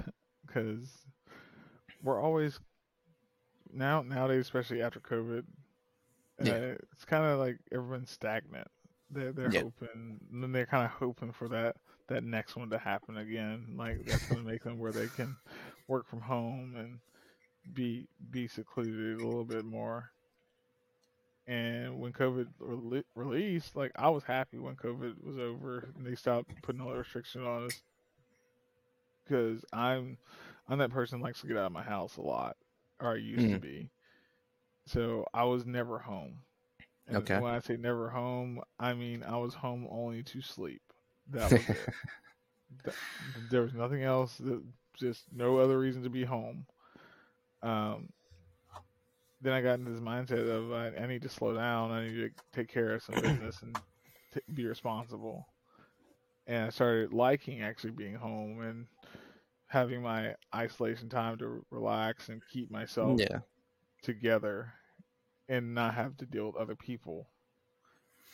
[0.47, 0.91] because
[2.03, 2.59] we're always
[3.73, 5.45] now nowadays especially after covid
[6.43, 6.53] yeah.
[6.53, 8.69] Uh, it's kind of like everyone's stagnant.
[9.11, 9.63] They're they're yep.
[9.65, 11.77] hoping, and they're kind of hoping for that
[12.09, 13.75] that next one to happen again.
[13.77, 15.37] Like that's going to make them where they can
[15.89, 16.99] work from home and
[17.75, 20.11] be be secluded a little bit more.
[21.47, 26.15] And when COVID rele- released, like I was happy when COVID was over and they
[26.15, 27.83] stopped putting all the restriction on us.
[29.25, 30.19] Because I'm,
[30.69, 32.57] I'm that person likes to get out of my house a lot,
[33.01, 33.61] or I used to Mm.
[33.61, 33.91] be.
[34.87, 36.43] So I was never home.
[37.07, 37.41] And Okay.
[37.41, 40.83] when I say never home, I mean I was home only to sleep.
[41.31, 41.91] That was it.
[42.85, 42.97] Th-
[43.49, 44.37] there was nothing else.
[44.39, 44.63] That,
[44.97, 46.67] just no other reason to be home.
[47.63, 48.09] Um,
[49.41, 51.91] then I got into this mindset of I, I need to slow down.
[51.91, 53.79] I need to take care of some business and
[54.33, 55.47] t- be responsible.
[56.47, 58.87] And I started liking actually being home and
[59.67, 63.41] having my isolation time to relax and keep myself yeah.
[64.03, 64.73] together
[65.49, 67.29] and not have to deal with other people.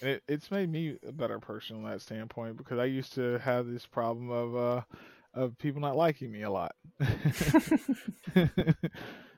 [0.00, 3.38] And it, it's made me a better person from that standpoint because I used to
[3.38, 4.82] have this problem of uh
[5.34, 6.74] of people not liking me a lot.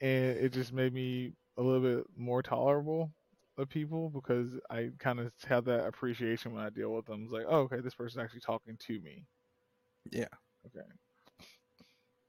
[0.00, 3.12] and it just made me a little bit more tolerable
[3.56, 7.22] of people because I kind of have that appreciation when I deal with them.
[7.24, 9.24] It's like, oh, okay, this person's actually talking to me.
[10.10, 10.28] Yeah.
[10.66, 10.86] Okay.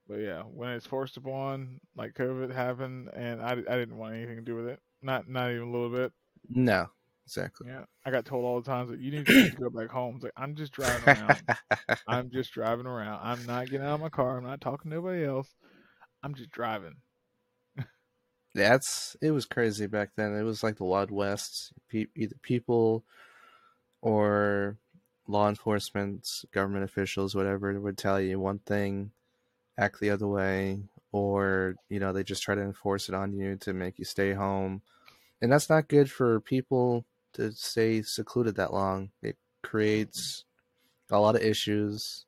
[0.08, 4.36] But yeah, when it's forced upon, like COVID happened, and I, I didn't want anything
[4.36, 4.80] to do with it.
[5.02, 6.12] Not not even a little bit.
[6.48, 6.88] No.
[7.26, 7.68] Exactly.
[7.68, 10.16] Yeah, I got told all the times that you need to go back home.
[10.16, 11.40] It's like I'm just driving around.
[12.08, 13.20] I'm just driving around.
[13.22, 14.36] I'm not getting out of my car.
[14.36, 15.54] I'm not talking to nobody else.
[16.24, 16.96] I'm just driving.
[18.54, 20.34] That's it was crazy back then.
[20.34, 21.72] It was like the Wild West.
[21.88, 23.04] Pe- either people
[24.02, 24.78] or
[25.26, 29.12] law enforcement, government officials, whatever, would tell you one thing,
[29.78, 30.80] act the other way,
[31.12, 34.32] or you know they just try to enforce it on you to make you stay
[34.34, 34.82] home,
[35.42, 39.10] and that's not good for people to stay secluded that long.
[39.22, 40.44] It creates
[41.10, 42.26] a lot of issues,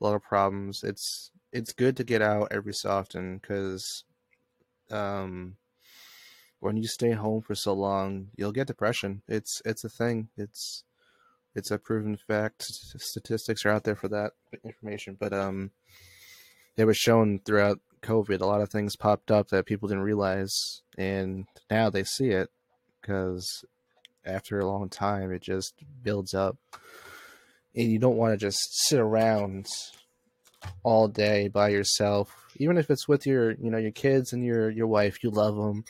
[0.00, 0.84] a lot of problems.
[0.84, 4.04] It's it's good to get out every so often because
[4.90, 5.56] um
[6.60, 9.22] when you stay home for so long you'll get depression.
[9.28, 10.28] It's it's a thing.
[10.36, 10.84] It's
[11.54, 12.62] it's a proven fact.
[12.62, 14.32] Statistics are out there for that
[14.64, 15.70] information but um
[16.76, 18.40] it was shown throughout covid.
[18.40, 22.50] A lot of things popped up that people didn't realize and now they see it
[23.00, 23.64] because
[24.24, 26.56] after a long time it just builds up.
[27.74, 29.66] And you don't want to just sit around
[30.82, 34.70] all day by yourself even if it's with your you know your kids and your
[34.70, 35.84] your wife you love them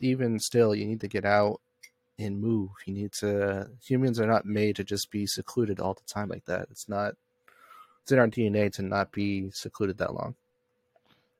[0.00, 1.60] even still you need to get out
[2.18, 6.12] and move you need to humans are not made to just be secluded all the
[6.12, 7.14] time like that it's not
[8.02, 10.34] it's in our dna to not be secluded that long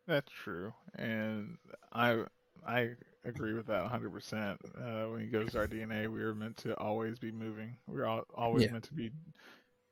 [0.06, 1.56] That's true, and
[1.92, 2.24] I
[2.66, 2.90] I
[3.24, 4.12] agree with that 100.
[4.12, 7.76] percent uh, When it goes to our DNA, we are meant to always be moving.
[7.86, 8.72] We are al- always Yeah.
[8.72, 9.12] meant to be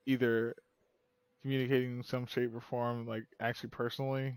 [0.04, 0.54] either
[1.42, 4.34] communicating in some shape or form, like actually personally,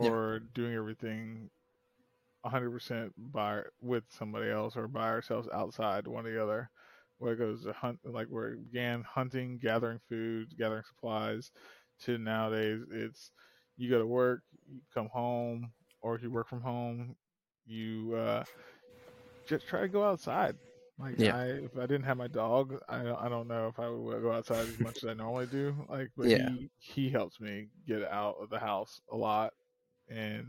[0.00, 0.10] Yeah.
[0.10, 1.50] or doing everything
[2.42, 6.70] 100 percent by with somebody else or by ourselves outside, one or the other.
[7.18, 11.50] Where it goes to hunt, like where it began hunting, gathering food, gathering supplies,
[12.04, 13.30] to nowadays it's
[13.76, 17.16] you go to work, you come home, or if you work from home,
[17.66, 18.44] you uh,
[19.46, 20.56] just try to go outside.
[21.00, 21.32] Like Yeah.
[21.32, 24.22] I, if I didn't have my dog, I don't, I don't know if I would
[24.22, 25.74] go outside as much as I normally do.
[25.88, 26.50] Like, but Yeah.
[26.50, 29.52] he he helps me get out of the house a lot,
[30.08, 30.46] and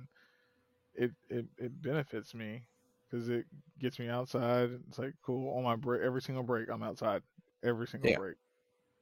[0.95, 2.63] it it, it benefits me
[3.09, 3.45] because it
[3.79, 4.71] gets me outside.
[4.87, 7.23] It's like cool on my break, every single break, I'm outside.
[7.63, 8.13] Every single Yeah.
[8.13, 8.35] break,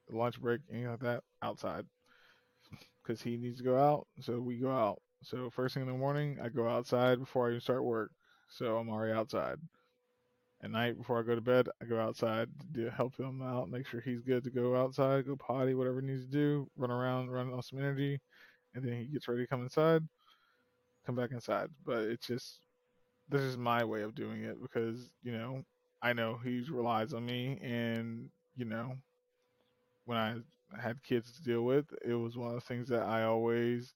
[0.10, 1.86] lunch break, anything like that, outside.
[3.04, 5.02] Because he needs to go out, so we go out.
[5.24, 8.12] So first thing in the morning, I go outside before I even start work.
[8.50, 9.60] So I'm already outside.
[10.62, 13.88] At night before I go to bed, I go outside to help him out, make
[13.88, 17.32] sure he's good to go outside, go potty, whatever he needs to do, run around,
[17.32, 18.20] run on some energy,
[18.76, 20.02] and then he gets ready to come inside,
[21.06, 21.70] come back inside.
[21.86, 22.60] But it's just
[23.30, 25.64] this is my way of doing it because you know
[26.02, 28.96] I know he relies on me, and you know
[30.06, 30.36] when I
[30.82, 33.94] had kids to deal with, it was one of the things that I always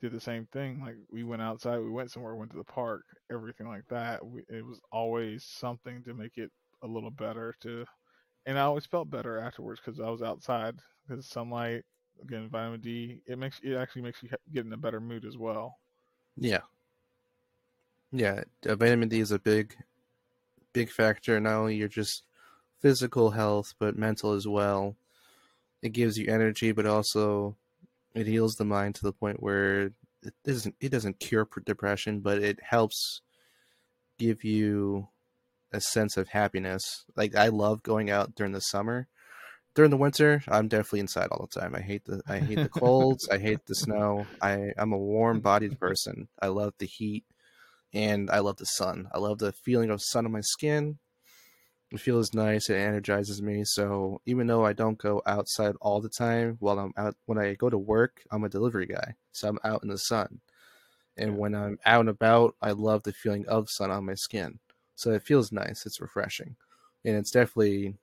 [0.00, 0.80] did the same thing.
[0.80, 4.24] Like we went outside, we went somewhere, went to the park, everything like that.
[4.24, 6.50] We, it was always something to make it
[6.82, 7.54] a little better.
[7.62, 7.84] To,
[8.46, 10.76] and I always felt better afterwards because I was outside.
[11.08, 11.84] Because sunlight,
[12.22, 15.36] again, vitamin D, it makes it actually makes you get in a better mood as
[15.38, 15.76] well.
[16.36, 16.60] yeah
[18.12, 19.76] yeah uh, vitamin d is a big
[20.72, 22.24] big factor not only your just
[22.80, 24.96] physical health but mental as well
[25.82, 27.56] it gives you energy but also
[28.18, 29.92] it heals the mind to the point where
[30.22, 33.22] it doesn't it doesn't cure depression but it helps
[34.18, 35.08] give you
[35.72, 37.04] a sense of happiness.
[37.16, 39.06] Like i love going out during the summer.
[39.74, 41.74] During the winter i'm definitely inside all the time.
[41.74, 43.28] I hate the i hate the colds.
[43.28, 44.26] I hate the snow.
[44.42, 46.28] I i'm a warm bodied person.
[46.40, 47.24] I love the heat
[47.92, 49.08] and I love the sun.
[49.14, 50.98] I love the feeling of sun on my skin.
[51.90, 52.68] It feels nice.
[52.68, 53.64] It energizes me.
[53.64, 57.54] So even though I don't go outside all the time, while I'm out, when I
[57.54, 60.40] go to work, I'm a delivery guy, so I'm out in the sun.
[61.16, 64.58] And when I'm out and about, I love the feeling of sun on my skin.
[64.96, 65.86] So it feels nice.
[65.86, 66.56] It's refreshing,
[67.04, 67.94] and it's definitely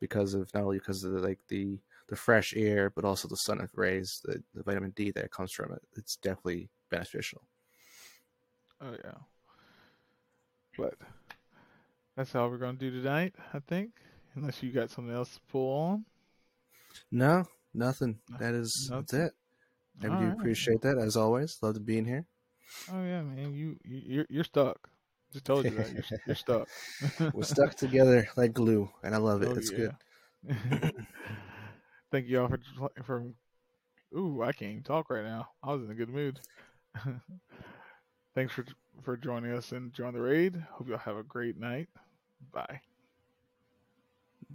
[0.00, 3.36] because of not only because of the, like the the fresh air, but also the
[3.36, 5.82] sun rays, the, the vitamin D that comes from it.
[5.96, 7.42] It's definitely beneficial.
[8.80, 9.18] Oh yeah.
[10.78, 10.94] But
[12.16, 13.90] that's all we're gonna do tonight, I think.
[14.34, 16.04] Unless you got something else to pull on.
[17.10, 17.44] No,
[17.74, 18.20] nothing.
[18.30, 19.32] No- That is that's it.
[20.02, 20.38] I do Alright.
[20.38, 21.58] appreciate that as always.
[21.62, 22.26] Love to be in here.
[22.92, 23.54] Oh yeah, man.
[23.54, 24.88] You, you you're you're stuck.
[25.32, 26.68] Just told you that you're, you're stuck.
[27.32, 29.48] We're stuck together like glue, and I love it.
[29.48, 29.76] Oh, it's yeah.
[29.76, 29.94] good.
[32.12, 32.58] Thank you all for
[33.04, 33.24] for.
[34.16, 35.48] Ooh, I can't even talk right now.
[35.62, 36.40] I was in a good mood.
[38.34, 38.64] Thanks for
[39.02, 40.56] for joining us and join the raid.
[40.72, 41.88] Hope y'all have a great night.
[42.52, 42.80] Bye.